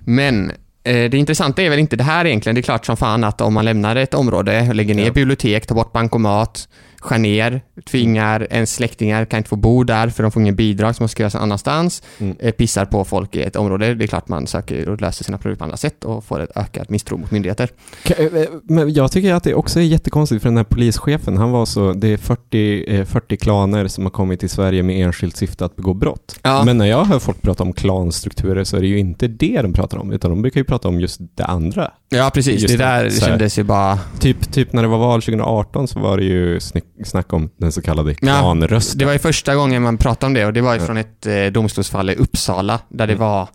Men 0.00 0.50
eh, 0.84 1.10
det 1.10 1.14
intressanta 1.14 1.62
är 1.62 1.70
väl 1.70 1.78
inte 1.78 1.96
det 1.96 2.04
här 2.04 2.24
egentligen. 2.24 2.54
Det 2.54 2.60
är 2.60 2.62
klart 2.62 2.86
som 2.86 2.96
fan 2.96 3.24
att 3.24 3.40
om 3.40 3.54
man 3.54 3.64
lämnar 3.64 3.96
ett 3.96 4.14
område, 4.14 4.72
lägger 4.72 4.94
ner 4.94 5.06
Ja. 5.06 5.12
bibliotek, 5.12 5.66
tar 5.66 5.74
bort 5.74 5.92
bankomat, 5.92 6.68
skär 7.02 7.18
ner, 7.18 7.60
tvingar 7.90 8.46
ens 8.50 8.74
släktingar 8.74 9.24
kan 9.24 9.38
inte 9.38 9.48
få 9.48 9.56
bo 9.56 9.84
där 9.84 10.08
för 10.08 10.22
de 10.22 10.32
får 10.32 10.42
ingen 10.42 10.56
bidrag 10.56 10.96
som 10.96 11.08
ska 11.08 11.22
göras 11.22 11.34
någon 11.34 11.42
annanstans, 11.42 12.02
Mm. 12.18 12.36
eh, 12.40 12.50
pissar 12.52 12.84
på 12.84 13.04
folk 13.04 13.36
i 13.36 13.42
ett 13.42 13.56
område. 13.56 13.94
Det 13.94 14.04
är 14.04 14.06
klart 14.06 14.28
man 14.28 14.46
söker 14.46 14.88
och 14.88 15.00
löser 15.00 15.24
sina 15.24 15.38
problem 15.38 15.56
på 15.58 15.64
andra 15.64 15.76
sätt 15.76 16.04
och 16.04 16.24
får 16.24 16.40
ett 16.40 16.56
ökat 16.56 16.90
misstro 16.90 17.16
mot 17.16 17.30
myndigheter. 17.30 17.68
Ka- 18.04 18.36
eh, 18.42 18.48
Men 18.62 18.92
jag 18.94 19.12
tycker 19.12 19.34
att 19.34 19.44
det 19.44 19.54
också 19.54 19.80
är 19.80 19.84
jättekonstigt 19.84 20.42
för 20.42 20.48
den 20.48 20.56
här 20.56 20.64
polischefen, 20.64 21.36
han 21.36 21.50
var 21.50 21.66
så, 21.66 21.92
det 21.92 22.08
är 22.08 22.16
40, 22.16 22.84
eh, 22.96 23.04
40 23.04 23.36
klaner 23.36 23.88
som 23.88 24.04
har 24.04 24.10
kommit 24.10 24.40
till 24.40 24.50
Sverige 24.50 24.82
med 24.82 25.06
enskilt 25.06 25.36
syfte 25.36 25.64
att 25.64 25.76
begå 25.76 25.94
brott. 25.94 26.36
Ja. 26.42 26.62
Men 26.64 26.78
när 26.78 26.86
jag 26.86 27.04
hör 27.04 27.18
folk 27.18 27.42
prata 27.42 27.62
om 27.62 27.72
klanstrukturer 27.72 28.64
så 28.64 28.76
är 28.76 28.80
det 28.80 28.86
ju 28.86 28.98
inte 28.98 29.28
det 29.28 29.62
de 29.62 29.72
pratar 29.72 29.98
om, 29.98 30.12
utan 30.12 30.30
de 30.30 30.42
brukar 30.42 30.60
ju 30.60 30.64
prata 30.64 30.88
om 30.88 31.00
just 31.00 31.20
det 31.34 31.44
andra. 31.44 31.90
Ja, 32.08 32.30
precis. 32.34 32.62
Just 32.62 32.78
det 32.78 32.84
där 32.84 33.10
Så 33.10 33.20
här. 33.20 33.28
kändes 33.30 33.58
ju 33.58 33.62
bara... 33.62 33.98
Typ, 34.20 34.52
typ 34.52 34.72
när 34.72 34.82
det 34.82 34.88
var 34.88 34.98
val 34.98 35.22
2018 35.22 35.88
så 35.88 35.98
var 35.98 36.16
det 36.18 36.24
ju 36.24 36.60
snick, 36.60 36.84
snack 37.06 37.32
om 37.32 37.50
den 37.56 37.72
så 37.72 37.82
kallade 37.82 38.14
klanrösten. 38.14 38.98
Det 38.98 39.04
var 39.04 39.12
ju 39.12 39.18
första 39.18 39.54
gången 39.54 39.82
man 39.82 39.96
pratade 39.98 40.26
om 40.26 40.34
det 40.34 40.46
och 40.46 40.52
det 40.52 40.60
var 40.60 40.74
ju 40.74 40.80
Ja. 40.80 40.86
från 40.86 40.96
ett 40.96 41.26
eh, 41.26 41.46
domstolsfall 41.46 42.10
i 42.10 42.14
Uppsala 42.14 42.80
där 42.88 43.06
det 43.06 43.12
Mm. 43.12 43.20
var 43.26 43.48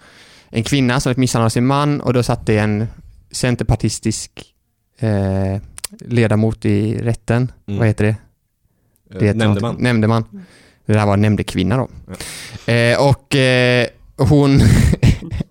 en 0.49 0.63
kvinna 0.63 0.99
som 0.99 1.09
blev 1.09 1.19
misshandlad 1.19 1.45
av 1.45 1.49
sin 1.49 1.65
man 1.65 2.01
och 2.01 2.13
då 2.13 2.23
satt 2.23 2.45
det 2.45 2.57
en 2.57 2.87
centerpartistisk 3.31 4.31
eh, 4.99 5.61
ledamot 5.99 6.65
i 6.65 6.97
rätten. 6.97 7.51
Mm. 7.67 7.79
Vad 7.79 7.87
heter 7.87 8.03
det? 8.05 8.15
Eh, 9.13 9.19
det 9.19 9.25
heter 9.25 9.37
Nämndeman. 9.39 9.71
något. 9.73 9.81
Nämndeman. 9.81 10.45
Det 10.85 10.99
här 10.99 11.05
var 11.05 11.17
nämndekvinna 11.17 11.77
då. 11.77 11.89
Ja. 12.65 12.73
Eh, 12.73 13.07
och 13.09 13.35
eh, 13.35 13.87
hon, 14.17 14.59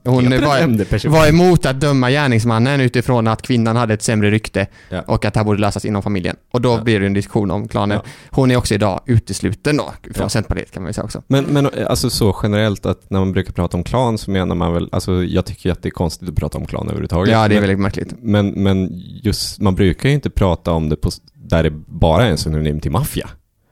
hon 0.06 0.30
var, 0.30 1.08
var 1.08 1.26
emot 1.28 1.66
att 1.66 1.80
döma 1.80 2.10
gärningsmannen 2.10 2.80
utifrån 2.80 3.26
att 3.28 3.42
kvinnan 3.42 3.76
hade 3.76 3.94
ett 3.94 4.02
sämre 4.02 4.30
rykte 4.30 4.66
Ja. 4.88 5.00
och 5.06 5.24
att 5.24 5.34
det 5.34 5.40
här 5.40 5.44
borde 5.44 5.60
lösas 5.60 5.84
inom 5.84 6.02
familjen. 6.02 6.36
Och 6.52 6.60
då 6.60 6.68
Ja. 6.72 6.82
blir 6.82 7.00
det 7.00 7.06
en 7.06 7.12
diskussion 7.14 7.50
om 7.50 7.68
klaner. 7.68 7.94
Ja. 7.94 8.02
Hon 8.30 8.50
är 8.50 8.56
också 8.56 8.74
idag 8.74 9.00
utesluten 9.06 9.76
då, 9.76 9.92
från 10.02 10.12
Ja. 10.24 10.28
Centerpartiet 10.28 10.70
kan 10.70 10.82
man 10.82 10.88
ju 10.90 10.92
säga 10.92 11.04
också. 11.04 11.22
Men, 11.26 11.44
men 11.44 11.68
alltså 11.86 12.10
så 12.10 12.36
generellt 12.42 12.86
att 12.86 13.10
när 13.10 13.18
man 13.18 13.32
brukar 13.32 13.52
prata 13.52 13.76
om 13.76 13.84
klan 13.84 14.18
så 14.18 14.30
menar 14.30 14.54
man 14.54 14.72
väl, 14.74 14.88
alltså 14.92 15.24
jag 15.24 15.44
tycker 15.46 15.72
att 15.72 15.82
det 15.82 15.88
är 15.88 15.90
konstigt 15.90 16.28
att 16.28 16.36
prata 16.36 16.58
om 16.58 16.66
klan 16.66 16.86
överhuvudtaget. 16.86 17.32
Ja, 17.32 17.38
det 17.38 17.44
är 17.44 17.48
men, 17.48 17.60
väldigt 17.60 17.78
märkligt. 17.78 18.14
men, 18.20 18.48
men 18.50 18.88
just, 19.22 19.60
man 19.60 19.74
brukar 19.74 20.08
ju 20.08 20.14
inte 20.14 20.30
prata 20.30 20.72
om 20.72 20.88
det 20.88 20.96
på, 20.96 21.10
där 21.34 21.62
det 21.62 21.70
bara 21.86 22.24
är 22.26 22.30
en 22.30 22.38
synonym 22.38 22.80
till 22.80 22.90
maffia. 22.90 23.28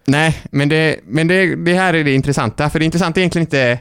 Nej, 0.07 0.37
men, 0.51 0.69
det, 0.69 1.01
men 1.07 1.29
det, 1.29 1.57
det 1.57 1.75
här 1.75 1.95
är 1.95 2.05
det 2.05 2.15
intressanta. 2.15 2.71
För 2.71 2.79
det 2.79 2.85
intressanta 2.85 3.21
är 3.21 3.23
egentligen 3.23 3.47
inte... 3.47 3.79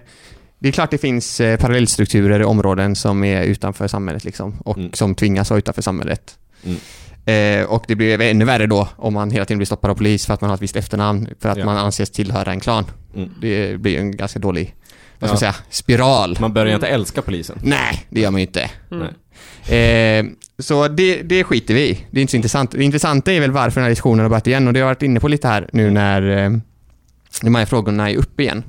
Det 0.64 0.70
är 0.70 0.72
klart 0.72 0.92
det 0.92 0.98
finns 0.98 1.40
eh, 1.42 1.58
parallellstrukturer 1.60 2.40
i 2.40 2.44
områden 2.44 2.96
som 2.96 3.24
är 3.24 3.44
utanför 3.44 3.88
samhället 3.88 4.24
liksom, 4.24 4.60
och 4.66 4.78
Mm. 4.78 4.94
som 4.94 5.16
tvingas 5.16 5.50
vara 5.50 5.58
utanför 5.58 5.82
samhället. 5.82 6.38
Mm. 6.66 6.78
Eh, 7.62 7.66
och 7.70 7.86
det 7.88 7.96
blir 7.96 8.22
ännu 8.22 8.46
värre 8.46 8.68
då 8.68 8.88
om 8.96 9.14
man 9.14 9.32
hela 9.32 9.46
tiden 9.46 9.58
blir 9.58 9.66
stoppad 9.66 9.92
av 9.92 9.96
polis 9.96 10.26
för 10.26 10.34
att 10.34 10.42
man 10.42 10.50
har 10.50 10.56
ett 10.56 10.62
visst 10.62 10.76
efternamn, 10.76 11.28
för 11.40 11.50
att 11.50 11.58
Ja. 11.58 11.66
man 11.66 11.78
anses 11.78 12.10
tillhöra 12.12 12.52
en 12.52 12.60
klan. 12.60 12.86
Mm. 13.16 13.30
Det 13.42 13.80
blir 13.80 13.98
en 14.00 14.18
ganska 14.18 14.40
dålig, 14.40 14.76
vad 14.80 15.18
ska 15.18 15.26
Ja. 15.28 15.32
man 15.32 15.38
säga, 15.54 15.56
spiral. 15.70 16.38
Man 16.40 16.54
börjar 16.54 16.76
inte 16.76 16.88
älska 16.88 17.22
polisen. 17.22 17.60
Nej, 17.64 18.06
det 18.10 18.22
gör 18.22 18.32
man 18.32 18.42
ju 18.42 18.48
inte. 18.48 18.70
Mm. 18.92 19.08
Eh, 20.28 20.34
så 20.60 20.88
det, 20.88 21.22
det 21.22 21.44
skiter 21.44 21.74
vi 21.74 21.82
i. 21.90 22.06
Det 22.12 22.20
är 22.20 22.22
inte 22.22 22.32
så 22.32 22.38
intressant. 22.38 22.72
Det 22.72 22.84
intressanta 22.84 23.32
är 23.34 23.40
väl 23.40 23.52
varför 23.52 23.76
den 23.76 23.84
här 23.84 23.90
diskussionen 23.90 24.20
har 24.20 24.30
börjat 24.30 24.48
igen 24.48 24.68
och 24.68 24.74
det 24.74 24.80
har 24.80 24.88
jag 24.88 24.96
varit 24.96 25.04
inne 25.04 25.20
på 25.20 25.28
lite 25.28 25.48
här 25.48 25.70
nu 25.74 25.92
när 25.92 26.44
eh, 26.46 26.52
de 27.42 27.56
här 27.56 27.66
frågorna 27.66 28.10
är 28.10 28.16
uppe 28.16 28.44
igen. 28.44 28.64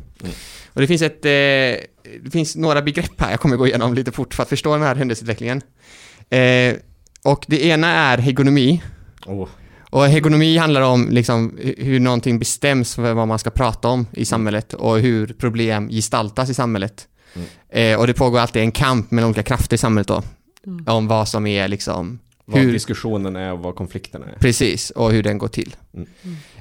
Mm. 0.74 0.76
Och 0.76 0.80
det 0.80 0.86
finns 0.86 1.02
ett, 1.02 1.24
eh, 1.24 1.30
det 2.22 2.30
finns 2.32 2.56
några 2.56 2.82
begrepp 2.82 3.20
här 3.20 3.30
jag 3.30 3.40
kommer 3.40 3.56
gå 3.56 3.66
igenom 3.66 3.94
lite 3.94 4.12
fort 4.12 4.34
för 4.34 4.42
att 4.42 4.48
förstå 4.48 4.72
den 4.72 4.82
här 4.82 4.94
händelseutvecklingen. 4.94 5.62
Eh, 6.30 6.74
och 7.24 7.44
det 7.48 7.64
ena 7.64 7.88
är 7.88 8.18
hegemomi. 8.18 8.82
Oh. 9.26 9.48
Och 9.90 10.06
hegemomi 10.06 10.56
handlar 10.58 10.80
om 10.82 11.08
liksom 11.10 11.58
hu- 11.58 11.84
hur 11.84 12.00
någonting 12.00 12.38
bestäms 12.38 12.94
för 12.94 13.14
vad 13.14 13.28
man 13.28 13.38
ska 13.38 13.50
prata 13.50 13.88
om 13.88 14.06
i 14.12 14.24
samhället 14.24 14.74
och 14.74 14.98
hur 14.98 15.26
problem 15.26 15.88
gestaltas 15.88 16.50
i 16.50 16.54
samhället. 16.54 17.08
Mm. 17.34 17.48
Eh, 17.68 18.00
och 18.00 18.06
det 18.06 18.14
pågår 18.14 18.38
alltid 18.38 18.62
en 18.62 18.72
kamp 18.72 19.10
mellan 19.10 19.28
olika 19.30 19.42
krafter 19.42 19.74
i 19.74 19.78
samhället 19.78 20.08
då. 20.08 20.22
Mm. 20.66 20.84
Om 20.88 21.08
vad 21.08 21.28
som 21.28 21.46
är 21.46 21.68
liksom, 21.68 22.18
Vad 22.44 22.60
hur, 22.60 22.72
diskussionen 22.72 23.36
är 23.36 23.52
och 23.52 23.58
vad 23.58 23.74
konflikterna 23.76 24.26
är. 24.26 24.38
precis, 24.38 24.90
och 24.90 25.12
hur 25.12 25.22
den 25.22 25.38
går 25.38 25.48
till. 25.48 25.76
Mm. 25.94 26.08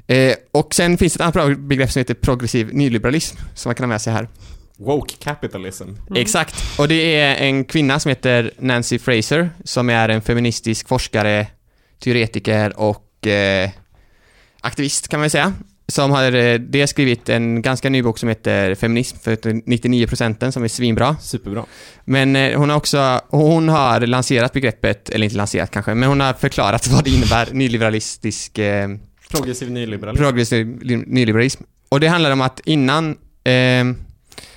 Eh, 0.07 0.35
och 0.51 0.73
sen 0.73 0.97
finns 0.97 1.13
det 1.13 1.17
ett 1.17 1.21
annat 1.21 1.33
bra 1.33 1.49
begrepp 1.49 1.91
som 1.91 1.99
heter 1.99 2.13
progressiv 2.13 2.73
nyliberalism, 2.73 3.37
som 3.55 3.69
man 3.69 3.75
kan 3.75 3.83
ha 3.83 3.87
med 3.87 4.01
sig 4.01 4.13
här. 4.13 4.27
Woke 4.77 5.15
capitalism. 5.19 5.83
Mm. 5.83 5.97
Exakt. 6.15 6.79
Och 6.79 6.87
det 6.87 7.15
är 7.19 7.35
en 7.35 7.65
kvinna 7.65 7.99
som 7.99 8.09
heter 8.09 8.51
Nancy 8.59 8.99
Fraser, 8.99 9.49
som 9.63 9.89
är 9.89 10.09
en 10.09 10.21
feministisk 10.21 10.87
forskare, 10.87 11.47
teoretiker 12.03 12.79
och 12.79 13.27
eh, 13.27 13.69
aktivist 14.61 15.07
kan 15.07 15.19
man 15.19 15.29
säga. 15.29 15.53
Som 15.87 16.11
har 16.11 16.35
eh, 16.35 16.59
dels 16.59 16.91
skrivit 16.91 17.29
en 17.29 17.61
ganska 17.61 17.89
ny 17.89 18.01
bok 18.01 18.17
som 18.17 18.29
heter 18.29 18.75
Feminism 18.75 19.17
för 19.17 19.69
99 19.69 20.07
procenten 20.07 20.51
som 20.51 20.63
är 20.63 20.67
svinbra. 20.67 21.15
Superbra. 21.21 21.65
Men 22.05 22.35
eh, 22.35 22.57
hon 22.59 22.69
har 22.69 22.77
också, 22.77 23.21
hon 23.29 23.69
har 23.69 23.99
lanserat 23.99 24.53
begreppet, 24.53 25.09
eller 25.09 25.23
inte 25.23 25.37
lanserat 25.37 25.71
kanske, 25.71 25.93
men 25.93 26.09
hon 26.09 26.19
har 26.19 26.33
förklarat 26.33 26.87
vad 26.91 27.03
det 27.03 27.09
innebär, 27.09 27.47
nyliberalistisk 27.51 28.57
eh, 28.57 28.87
Progressiv 29.37 29.71
nyliberalism. 29.71 30.23
progressiv 30.23 30.67
nyliberalism. 31.07 31.63
Och 31.89 31.99
det 31.99 32.07
handlar 32.07 32.31
om 32.31 32.41
att 32.41 32.59
innan, 32.65 33.11
eh, 33.43 33.83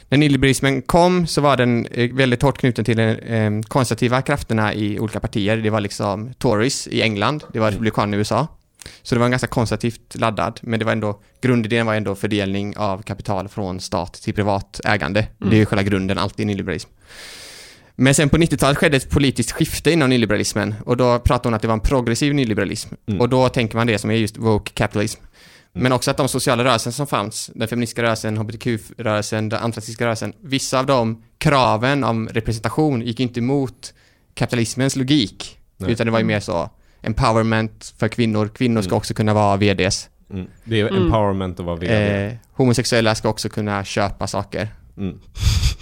när 0.09 0.17
nyliberalismen 0.17 0.83
kom 0.83 1.27
så 1.27 1.41
var 1.41 1.57
den 1.57 1.87
eh, 1.87 2.13
väldigt 2.13 2.43
hårt 2.43 2.59
knuten 2.59 2.85
till 2.85 2.97
de 2.97 3.03
eh, 3.03 3.61
konservativa 3.69 4.23
krafterna 4.23 4.75
i 4.75 4.99
olika 4.99 5.21
partier. 5.21 5.57
Det 5.57 5.71
var 5.71 5.81
liksom 5.81 6.35
Tories 6.39 6.87
i 6.87 7.03
England, 7.03 7.45
det 7.53 7.61
var 7.61 7.71
republikaner 7.71 8.17
i 8.17 8.19
USA. 8.19 8.47
Så 9.03 9.15
det 9.15 9.19
var 9.19 9.25
en 9.25 9.31
ganska 9.31 9.47
konservativt 9.47 10.15
laddad, 10.15 10.61
men 10.63 10.79
det 10.79 10.85
var 10.85 10.93
ändå, 10.93 11.21
grundidén 11.41 11.87
var 11.87 11.95
ändå 11.95 12.15
fördelning 12.15 12.77
av 12.77 13.03
kapital 13.03 13.49
från 13.49 13.81
stat 13.81 14.15
till 14.15 14.35
privat 14.35 14.81
ägande. 14.85 15.21
Mm. 15.21 15.51
Det 15.51 15.57
är 15.57 15.59
ju 15.59 15.67
själva 15.67 15.83
grunden 15.83 16.19
alltid 16.19 16.45
i 16.45 16.47
nyliberalism. 16.47 16.91
Men 17.99 18.15
sen 18.15 18.29
på 18.29 18.37
90-talet 18.37 18.79
skedde 18.79 18.97
ett 18.97 19.11
politiskt 19.11 19.53
skifte 19.53 19.91
inom 19.91 20.11
nyliberalismen 20.11 20.75
och 20.85 20.97
då 20.97 21.19
pratade 21.19 21.47
hon 21.49 21.55
att 21.55 21.63
det 21.63 21.69
var 21.69 21.75
en 21.75 21.81
progressiv 21.81 22.35
nyliberalism. 22.35 22.95
Mm. 23.09 23.21
Och 23.21 23.29
då 23.29 23.49
tänker 23.49 23.77
man 23.77 23.87
det 23.87 23.99
som 23.99 24.11
är 24.11 24.15
just 24.15 24.37
woke 24.37 24.73
capitalism. 24.75 25.21
Mm. 25.21 25.83
Men 25.83 25.93
också 25.93 26.11
att 26.11 26.17
de 26.17 26.29
sociala 26.29 26.65
rörelser 26.65 26.91
som 26.91 27.07
fanns, 27.07 27.51
den 27.55 27.69
feministiska 27.69 28.03
rörelsen, 28.03 28.37
hbtq-rörelsen, 28.39 29.49
den 29.49 29.61
antirasistiska 29.63 30.05
rörelsen, 30.05 30.33
vissa 30.41 30.79
av 30.79 30.87
de 30.87 31.23
kraven 31.39 32.05
om 32.05 32.29
representation 32.29 33.03
gick 33.03 33.21
inte 33.21 33.41
emot 33.41 33.95
kapitalismens 34.35 34.97
logik. 34.97 35.59
Nej. 35.77 35.93
Utan 35.93 36.07
det 36.07 36.11
var 36.11 36.19
ju 36.19 36.25
mer 36.25 36.41
så 36.41 36.71
empowerment 37.03 37.95
för 37.99 38.09
kvinnor, 38.09 38.49
kvinnor 38.49 38.83
ska 38.83 38.89
Mm. 38.89 38.97
också 38.99 39.15
kunna 39.15 39.35
vara 39.35 39.57
VDs. 39.57 40.09
Mm. 40.33 40.47
Det 40.65 40.81
är 40.81 40.89
Mm. 40.89 41.03
empowerment 41.05 41.61
att 41.61 41.67
vara 41.67 41.77
VD. 41.77 42.27
Eh, 42.27 42.33
homosexuella 42.53 43.15
ska 43.15 43.29
också 43.29 43.49
kunna 43.49 43.85
köpa 43.85 44.27
saker. 44.27 44.69
Mm. 44.99 45.19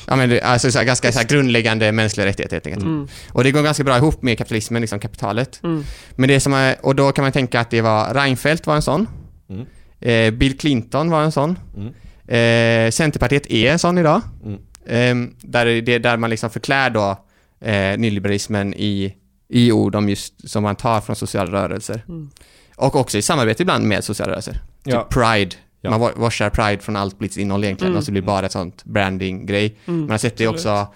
Ja 0.07 0.17
men 0.17 0.29
det, 0.29 0.41
alltså 0.41 0.71
så 0.71 0.79
här, 0.79 0.85
ganska 0.85 1.13
så 1.13 1.19
här, 1.19 1.27
grundläggande 1.27 1.93
mänskliga 1.93 2.27
rättigheter 2.27 2.57
helt 2.57 2.67
enkelt. 2.67 2.85
Mm. 2.85 3.09
Och 3.29 3.45
det 3.45 3.51
går 3.51 3.63
ganska 3.63 3.85
bra 3.85 3.97
ihop 3.97 4.23
med 4.23 4.39
kapitalismen, 4.39 4.81
liksom 4.81 4.99
kapitalet. 4.99 5.61
Mm. 5.63 5.85
Men 6.11 6.29
det 6.29 6.41
som 6.41 6.53
är, 6.53 6.77
och 6.83 6.95
då 6.95 7.13
kan 7.13 7.23
man 7.23 7.33
tänka 7.33 7.61
att 7.61 7.71
det 7.71 7.81
var 7.81 8.15
Reinfeldt 8.15 8.67
var 8.67 8.77
en 8.77 8.83
sån. 8.83 9.09
Mm. 9.49 9.67
Eh, 10.01 10.39
Bill 10.39 10.59
Clinton 10.59 11.11
var 11.11 11.23
en 11.23 11.33
sån. 11.33 11.59
Mm. 11.77 11.89
Eh, 12.27 12.91
Centerpartiet 12.91 13.47
är 13.51 13.73
en 13.73 13.79
sån 13.79 13.99
idag. 13.99 14.21
Mm. 14.45 14.59
Eh, 14.87 15.31
där, 15.41 15.67
det 15.67 15.95
är 15.95 15.99
där 15.99 16.17
man 16.17 16.31
liksom 16.31 16.51
förklär 16.51 16.91
då 16.91 17.19
eh, 17.61 17.99
nyliberalismen 17.99 18.75
i, 18.75 19.15
i 19.49 19.73
ord 19.73 19.95
om 19.95 20.09
just 20.09 20.51
som 20.51 20.63
man 20.63 20.77
tar 20.77 21.01
från 21.01 21.17
sociala 21.17 21.53
rörelser. 21.53 22.05
Mm. 22.09 22.31
Och 22.77 22.97
också 22.97 23.19
i 23.19 23.23
samarbete 23.23 23.63
ibland 23.63 23.85
med 23.85 24.05
sociala 24.05 24.33
rörelser. 24.33 24.61
Ja. 24.85 25.03
Typ 25.03 25.11
Pride. 25.11 25.57
Ja. 25.85 25.91
Man 25.91 26.01
wa- 26.01 26.19
washar 26.19 26.51
Pride 26.51 26.83
från 26.83 26.97
allt 26.97 27.19
politiskt 27.19 27.39
innehåll 27.39 27.65
egentligen 27.65 27.93
Mm. 27.93 27.99
och 27.99 28.05
så 28.05 28.11
blir 28.11 28.23
det 28.23 28.27
bara 28.27 28.47
ett 28.47 28.53
sånt 28.53 28.85
branding-grej. 28.85 29.77
Mm, 29.87 30.01
Man 30.01 30.11
har 30.11 30.19
sett 30.19 30.37
det 30.37 30.49
också 30.49 30.87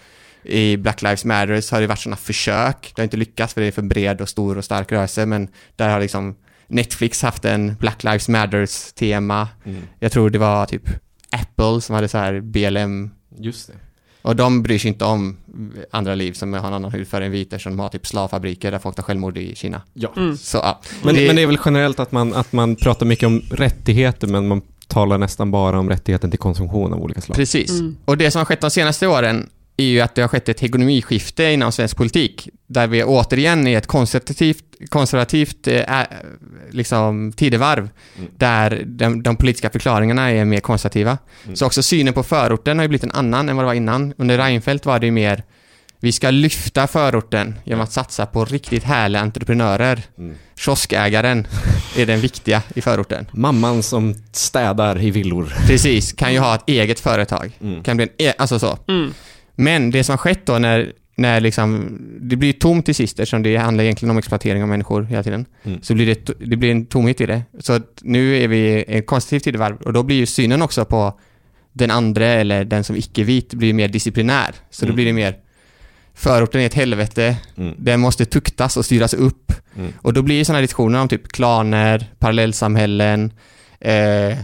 i 0.42 0.76
Black 0.76 1.02
Lives 1.02 1.24
Matters 1.24 1.70
har 1.70 1.80
det 1.80 1.86
varit 1.86 1.98
sådana 1.98 2.16
försök. 2.16 2.92
Det 2.96 3.02
har 3.02 3.04
inte 3.04 3.16
lyckats 3.16 3.54
för 3.54 3.60
det 3.60 3.66
är 3.66 3.70
för 3.72 3.82
bred 3.82 4.20
och 4.20 4.28
stor 4.28 4.58
och 4.58 4.64
stark 4.64 4.92
rörelse 4.92 5.26
men 5.26 5.48
där 5.76 5.88
har 5.88 6.00
liksom 6.00 6.36
Netflix 6.66 7.22
haft 7.22 7.44
en 7.44 7.74
Black 7.80 8.04
Lives 8.04 8.28
Matters-tema. 8.28 9.48
Mm. 9.64 9.82
Jag 9.98 10.12
tror 10.12 10.30
det 10.30 10.38
var 10.38 10.66
typ 10.66 10.82
Apple 11.30 11.80
som 11.80 11.94
hade 11.94 12.08
så 12.08 12.18
här 12.18 12.40
BLM 12.40 13.10
Just 13.38 13.66
det. 13.66 13.74
och 14.22 14.36
de 14.36 14.62
bryr 14.62 14.78
sig 14.78 14.88
inte 14.88 15.04
om 15.04 15.36
andra 15.90 16.14
liv 16.14 16.32
som 16.32 16.52
har 16.52 16.68
en 16.68 16.74
annan 16.74 16.92
hudfärg 16.92 17.26
än 17.26 17.32
vita 17.32 17.58
som 17.58 17.72
de 17.72 17.78
har 17.80 17.88
typ 17.88 18.06
slavfabriker 18.06 18.70
där 18.70 18.78
folk 18.78 18.96
tar 18.96 19.02
självmord 19.02 19.38
i 19.38 19.54
Kina. 19.54 19.82
Ja. 19.92 20.12
Mm. 20.16 20.36
Så 20.36 20.56
ja. 20.58 20.80
Men 21.04 21.14
det, 21.14 21.20
det, 21.20 21.26
men 21.26 21.36
det 21.36 21.42
är 21.42 21.46
väl 21.46 21.58
generellt 21.64 22.00
att 22.00 22.12
man, 22.12 22.34
att 22.34 22.52
man 22.52 22.76
pratar 22.76 23.06
mycket 23.06 23.26
om 23.26 23.40
rättigheter 23.50 24.26
men 24.28 24.48
man 24.48 24.62
talar 24.88 25.18
nästan 25.18 25.50
bara 25.50 25.78
om 25.78 25.88
rättigheten 25.88 26.30
till 26.30 26.38
konsumtion 26.38 26.92
av 26.92 27.02
olika 27.02 27.20
slag. 27.20 27.36
Precis. 27.36 27.70
Mm. 27.70 27.96
Och 28.04 28.16
det 28.16 28.30
som 28.30 28.38
har 28.38 28.44
skett 28.44 28.60
de 28.60 28.70
senaste 28.70 29.06
åren 29.06 29.50
är 29.76 29.84
ju 29.84 30.00
att 30.00 30.14
det 30.14 30.20
har 30.22 30.28
skett 30.28 30.48
ett 30.48 30.60
hegemoniskifte 30.60 31.44
inom 31.44 31.72
svensk 31.72 31.96
politik 31.96 32.48
där 32.66 32.86
vi 32.86 33.04
återigen 33.04 33.66
är 33.66 33.78
ett 33.78 33.86
konservativt, 33.86 34.64
konservativt 34.88 35.66
eh, 35.66 35.84
liksom, 36.70 37.32
tidevarv 37.36 37.88
Mm. 38.18 38.30
där 38.36 38.82
de, 38.86 39.22
de 39.22 39.36
politiska 39.36 39.70
förklaringarna 39.70 40.30
är 40.30 40.44
mer 40.44 40.60
konservativa. 40.60 41.18
Mm. 41.44 41.56
Så 41.56 41.66
också 41.66 41.82
synen 41.82 42.14
på 42.14 42.22
förorten 42.22 42.78
har 42.78 42.84
ju 42.84 42.88
blivit 42.88 43.04
en 43.04 43.12
annan 43.12 43.48
än 43.48 43.56
vad 43.56 43.64
det 43.64 43.66
var 43.66 43.74
innan. 43.74 44.14
Under 44.16 44.38
Reinfeldt 44.38 44.86
var 44.86 44.98
det 44.98 45.06
ju 45.06 45.12
mer 45.12 45.42
vi 46.00 46.12
ska 46.12 46.30
lyfta 46.30 46.86
förorten 46.86 47.54
genom 47.64 47.80
att 47.84 47.92
satsa 47.92 48.26
på 48.26 48.44
riktigt 48.44 48.84
härliga 48.84 49.22
entreprenörer. 49.22 50.02
Mm. 50.18 50.34
Kioskägaren 50.56 51.46
är 51.96 52.06
den 52.06 52.20
viktiga 52.20 52.62
i 52.74 52.80
förorten. 52.80 53.26
Mamman 53.32 53.82
som 53.82 54.14
städar 54.32 55.02
i 55.02 55.10
villor. 55.10 55.52
Precis, 55.66 56.12
kan 56.12 56.32
ju 56.32 56.38
ha 56.38 56.54
ett 56.54 56.62
eget 56.68 57.00
företag. 57.00 57.52
Mm. 57.60 57.82
Kan 57.82 57.96
bli 57.96 58.04
en, 58.18 58.26
e- 58.28 58.32
alltså 58.38 58.58
så. 58.58 58.78
Mm. 58.88 59.14
Men 59.54 59.90
det 59.90 60.04
som 60.04 60.12
har 60.12 60.18
skett 60.18 60.46
då 60.46 60.58
när, 60.58 60.92
när 61.16 61.40
liksom, 61.40 61.98
det 62.20 62.36
blir 62.36 62.52
tomt 62.52 62.84
till 62.86 62.94
sist 62.94 63.18
eftersom 63.20 63.42
det 63.42 63.56
handlar 63.56 63.84
egentligen 63.84 64.10
om 64.10 64.18
exploatering 64.18 64.62
av 64.62 64.68
människor 64.68 65.02
hela 65.02 65.22
tiden. 65.22 65.46
Mm. 65.64 65.82
Så 65.82 65.94
blir 65.94 66.06
det, 66.06 66.32
det 66.46 66.56
blir 66.56 66.70
en 66.70 66.86
tomhet 66.86 67.20
i 67.20 67.26
det. 67.26 67.42
Så 67.60 67.72
att 67.72 67.98
nu 68.02 68.36
är 68.42 68.48
vi 68.48 68.58
i 68.58 68.84
ett 68.88 69.06
konstruktivt 69.06 69.44
tidevarv 69.44 69.76
och 69.76 69.92
då 69.92 70.02
blir 70.02 70.16
ju 70.16 70.26
synen 70.26 70.62
också 70.62 70.84
på 70.84 71.20
den 71.72 71.90
andra 71.90 72.26
eller 72.26 72.64
den 72.64 72.84
som 72.84 72.96
icke-vit 72.96 73.54
blir 73.54 73.72
mer 73.72 73.88
disciplinär. 73.88 74.54
Så 74.70 74.84
då 74.84 74.86
Mm. 74.86 74.94
blir 74.94 75.04
det 75.06 75.12
mer 75.12 75.34
förorten 76.18 76.60
är 76.60 76.66
ett 76.66 76.74
helvete, 76.74 77.36
Mm. 77.56 77.74
den 77.78 78.00
måste 78.00 78.24
tuktas 78.24 78.76
och 78.76 78.84
styras 78.84 79.14
upp. 79.14 79.52
Mm. 79.76 79.92
Och 80.02 80.12
då 80.12 80.22
blir 80.22 80.38
det 80.38 80.44
sådana 80.44 80.60
diskussioner 80.60 81.00
om 81.00 81.08
typ 81.08 81.28
klaner, 81.28 82.06
parallellsamhällen, 82.18 83.32
eh, 83.80 84.38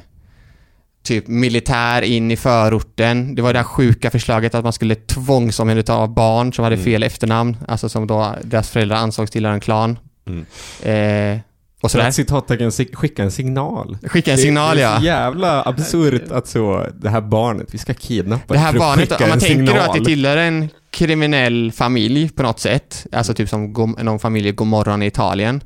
typ 1.03 1.29
militär 1.29 2.03
in 2.03 2.31
i 2.31 2.37
förorten. 2.37 3.35
Det 3.35 3.43
var 3.43 3.53
det 3.53 3.59
här 3.59 3.65
sjuka 3.65 4.11
förslaget 4.11 4.55
att 4.55 4.65
man 4.65 4.73
skulle 4.73 4.95
tvångsomhänderta 4.95 6.07
barn 6.07 6.53
som 6.53 6.63
hade 6.65 6.77
Mm. 6.77 6.85
fel 6.85 7.03
efternamn, 7.03 7.57
alltså 7.69 7.89
som 7.89 8.07
då 8.07 8.35
deras 8.45 8.71
föräldrar 8.71 8.97
ansågs 8.97 9.31
tillhöra 9.31 9.55
en 9.55 9.61
klan. 9.61 9.99
Mm. 10.27 10.47
Eh, 10.83 11.41
och 11.85 11.91
Så 11.91 11.99
att 12.01 12.15
citattecken 12.15 12.71
skicka 12.73 13.23
en 13.23 13.31
signal. 13.31 13.99
Skicka 14.03 14.31
en 14.31 14.37
Det- 14.37 14.43
signal 14.43 14.77
det 14.77 14.83
är 14.83 14.87
ja. 14.93 14.99
så 14.99 15.05
jävla 15.05 15.63
absurt 15.63 16.31
att 16.33 16.47
så, 16.49 16.87
det 17.01 17.09
här 17.11 17.21
barnet, 17.21 17.69
vi 17.75 17.79
ska 17.79 17.95
kidnappa 17.95 18.55
Det 18.55 18.61
här 18.61 18.73
barnet, 18.73 19.21
om 19.21 19.29
man 19.29 19.39
tänker 19.39 19.61
då 19.61 19.67
signal. 19.67 19.89
att 19.91 19.95
det 19.95 20.05
tillhör 20.05 20.37
en 20.37 20.69
kriminell 20.91 21.73
familj 21.73 22.29
på 22.31 22.43
något 22.43 22.61
sätt, 22.61 23.07
alltså 23.13 23.35
typ 23.35 23.49
som 23.49 23.73
någon 24.03 24.19
familj 24.19 24.49
i 24.49 24.53
Gomorron 24.53 25.03
i 25.03 25.07
Italien, 25.07 25.61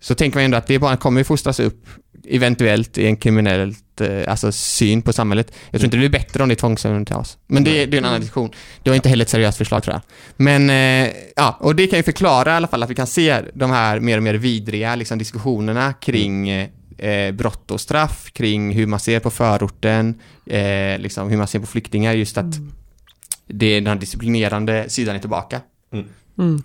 så 0.00 0.14
tänker 0.14 0.36
man 0.38 0.44
ändå 0.44 0.56
att 0.56 0.66
det 0.66 0.78
barnet 0.78 1.00
kommer 1.00 1.20
ju 1.20 1.24
fostras 1.24 1.60
upp 1.60 1.86
eventuellt 2.28 2.98
i 2.98 3.06
en 3.06 3.16
kriminellt, 3.16 4.00
eh, 4.00 4.22
alltså 4.30 4.52
syn 4.52 5.02
på 5.02 5.12
samhället. 5.12 5.52
Jag 5.70 5.80
tror 5.80 5.84
inte 5.84 5.96
det 5.96 6.08
blir 6.08 6.18
bättre 6.20 6.42
om 6.42 6.48
det 6.48 6.54
är 6.54 6.56
tvångsomhändertas. 6.56 7.38
Men 7.46 7.64
det, 7.64 7.82
är- 7.82 7.86
det 7.86 7.96
är 7.96 7.98
en 7.98 8.04
annan 8.04 8.20
diskussion. 8.20 8.50
Det 8.82 8.90
var 8.90 8.94
inte 8.94 9.08
heller 9.08 9.24
ett 9.24 9.28
seriöst 9.30 9.58
förslag 9.58 9.82
tror 9.82 9.94
jag. 9.94 10.02
Men, 10.36 10.70
eh, 10.70 11.12
ja, 11.36 11.56
och 11.60 11.76
det 11.76 11.86
kan 11.86 11.98
ju 11.98 12.02
förklara 12.02 12.52
i 12.52 12.54
alla 12.54 12.66
fall 12.68 12.82
att 12.82 12.90
vi 12.90 12.94
kan 12.94 13.06
se 13.06 13.42
de 13.54 13.70
här 13.70 14.00
mer 14.00 14.16
och 14.16 14.22
mer 14.22 14.34
vidriga 14.34 14.96
liksom, 14.96 15.18
diskussionerna 15.18 15.92
kring 15.92 16.48
eh, 16.50 17.32
brott 17.32 17.70
och 17.70 17.80
straff, 17.80 18.30
kring 18.32 18.72
hur 18.72 18.86
man 18.86 19.00
ser 19.00 19.20
på 19.20 19.30
förorten, 19.30 20.20
eh, 20.46 20.98
liksom 20.98 21.30
hur 21.30 21.36
man 21.36 21.46
ser 21.46 21.58
på 21.58 21.66
flyktingar, 21.66 22.12
just 22.14 22.38
att 22.38 22.54
det 23.48 23.66
är 23.66 23.80
den 23.80 23.86
här 23.86 23.94
disciplinerande 23.96 24.84
sidan 24.88 25.16
är 25.16 25.20
tillbaka. 25.20 25.60
Mm. 26.38 26.62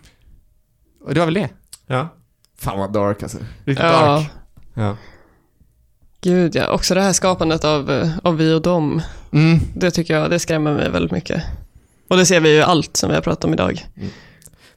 Och 1.05 1.13
det 1.13 1.19
var 1.19 1.25
väl 1.27 1.33
det. 1.33 1.49
Ja. 1.87 2.15
Fan 2.61 2.79
vad 2.79 2.93
dark 2.93 3.23
alltså. 3.23 3.37
Lite 3.65 3.81
Ja, 3.83 3.91
dark. 3.91 4.29
Ja. 4.73 4.97
gud 6.21 6.55
ja. 6.55 6.67
Också 6.67 6.93
det 6.95 7.01
här 7.01 7.13
skapandet 7.13 7.63
av, 7.65 7.91
eh, 7.91 8.09
av 8.23 8.37
vi 8.37 8.53
och 8.53 8.61
dem. 8.61 9.01
Mm. 9.33 9.59
Det 9.75 9.91
tycker 9.91 10.13
jag, 10.13 10.29
det 10.29 10.39
skrämmer 10.39 10.73
mig 10.73 10.89
väldigt 10.89 11.11
mycket. 11.11 11.43
Och 12.07 12.17
det 12.17 12.25
ser 12.25 12.39
vi 12.39 12.55
ju 12.55 12.61
allt 12.61 12.97
som 12.97 13.09
vi 13.09 13.15
har 13.15 13.21
pratat 13.21 13.43
om 13.43 13.53
idag. 13.53 13.85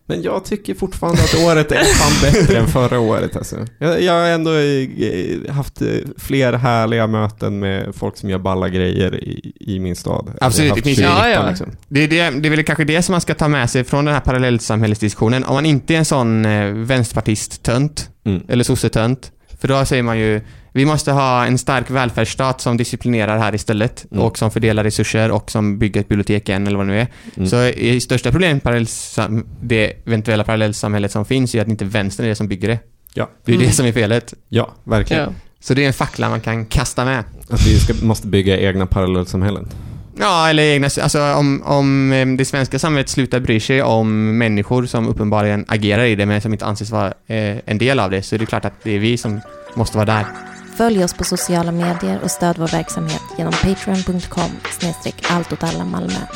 Men 0.07 0.23
jag 0.23 0.45
tycker 0.45 0.75
fortfarande 0.75 1.23
att 1.23 1.35
året 1.35 1.73
är 1.73 1.85
fan 1.85 2.33
bättre 2.33 2.59
än 2.59 2.67
förra 2.67 2.99
året 2.99 3.37
alltså. 3.37 3.57
Jag, 3.79 4.03
jag 4.03 4.12
har 4.12 4.27
ändå 4.29 4.51
eh, 4.55 5.53
haft 5.55 5.83
eh, 5.83 5.88
fler 6.19 6.53
härliga 6.53 7.07
möten 7.07 7.59
med 7.59 7.95
folk 7.95 8.17
som 8.17 8.31
gör 8.31 8.38
balla 8.38 8.69
grejer 8.69 9.14
i, 9.25 9.53
i 9.61 9.79
min 9.79 9.97
stad. 9.97 10.33
Absolut, 10.40 10.75
det 10.75 10.83
finns 10.83 10.99
ju- 10.99 11.03
2019 11.03 11.31
Ja, 11.31 11.40
ja. 11.43 11.49
Liksom. 11.49 11.71
Det 11.88 12.01
är, 12.01 12.09
det, 12.09 12.40
det 12.40 12.49
är 12.49 12.51
väl 12.51 12.64
kanske 12.64 12.85
det 12.85 13.03
som 13.03 13.12
man 13.12 13.21
ska 13.21 13.35
ta 13.35 13.49
med 13.49 13.71
sig 13.71 13.85
från 13.85 14.05
den 14.05 14.14
här 14.14 14.21
parallellsamhällesdiskussionen. 14.21 15.45
Om 15.45 15.55
man 15.55 15.67
inte 15.67 15.95
är 15.95 15.99
en 15.99 16.05
sån 16.05 16.45
eh, 16.45 16.73
vänsterpartist-tönt, 16.73 18.11
Mm. 18.27 18.43
eller 18.49 18.64
sossetönt, 18.64 19.33
för 19.61 19.69
då 19.69 19.85
säger 19.85 20.03
man 20.03 20.19
ju 20.19 20.40
vi 20.77 20.85
måste 20.85 21.13
ha 21.13 21.47
en 21.47 21.59
stark 21.59 21.91
välfärdsstat 21.91 22.61
som 22.61 22.77
disciplinerar 22.77 23.39
här 23.39 23.55
istället 23.55 24.07
Mm. 24.11 24.25
och 24.25 24.39
som 24.39 24.51
fördelar 24.51 24.85
resurser 24.85 25.31
och 25.31 25.51
som 25.51 25.79
bygger 25.79 26.01
ett 26.01 26.09
bibliotek 26.09 26.49
igen 26.49 26.67
eller 26.67 26.77
vad 26.77 26.87
det 26.87 26.93
nu 26.93 27.01
är. 27.01 27.07
Mm. 27.37 27.49
Så 27.49 27.57
är 27.57 28.01
största 28.01 28.31
problemet 28.31 28.65
med 28.65 28.73
parallellsam- 28.75 29.45
det 29.63 29.93
eventuella 30.07 30.45
parallellsamhället 30.45 31.13
som 31.13 31.25
finns 31.25 31.55
är 31.55 31.61
att 31.63 31.69
inte 31.69 31.85
vänstern 31.85 32.25
är 32.27 32.29
det 32.31 32.35
som 32.37 32.49
bygger 32.49 32.69
det. 32.69 32.79
Ja. 33.15 33.31
Det 33.45 33.53
är 33.53 33.57
Mm. 33.57 33.67
det 33.67 33.73
som 33.73 33.87
är 33.87 33.93
felet. 33.93 34.35
Ja, 34.49 34.75
verkligen. 34.85 35.23
Ja. 35.23 35.29
Så 35.61 35.75
det 35.75 35.83
är 35.83 35.87
en 35.87 35.93
fackla 35.93 36.29
man 36.29 36.41
kan 36.41 36.67
kasta 36.67 37.05
med. 37.05 37.25
Att 37.51 37.67
vi 37.67 37.79
ska, 37.79 37.95
måste 38.03 38.27
bygga 38.27 38.59
egna 38.61 38.87
parallellsamhällen. 38.87 39.69
Ja, 40.19 40.49
eller 40.49 40.63
egna, 40.63 40.89
alltså 41.03 41.33
om, 41.35 41.63
om 41.65 42.35
det 42.39 42.45
svenska 42.45 42.79
samhället 42.79 43.09
slutar 43.09 43.41
bry 43.41 43.61
sig 43.61 43.83
om 43.83 44.39
människor 44.39 44.87
som 44.87 45.09
uppenbarligen 45.09 45.65
agerar 45.69 46.05
i 46.05 46.15
det 46.17 46.27
men 46.27 46.41
som 46.41 46.53
inte 46.53 46.67
anses 46.67 46.91
vara 46.91 47.07
eh, 47.27 47.57
en 47.67 47.79
del 47.79 48.01
av 48.01 48.11
det 48.11 48.23
så 48.23 48.35
är 48.35 48.39
det 48.39 48.47
klart 48.47 48.65
att 48.65 48.73
det 48.83 48.91
är 48.95 48.99
vi 48.99 49.17
som 49.17 49.41
måste 49.75 49.97
vara 49.97 50.07
där. 50.07 50.25
Följ 50.77 51.05
oss 51.05 51.15
på 51.15 51.25
sociala 51.25 51.73
medier 51.73 52.21
och 52.23 52.31
stöd 52.31 52.59
vår 52.59 52.69
verksamhet 52.69 53.23
genom 53.39 53.53
patreon.com 53.53 54.51
snedstreck 54.71 55.25
allt 55.31 55.53
åt 55.53 55.63
alla 55.63 55.85
Malmö. 55.85 56.27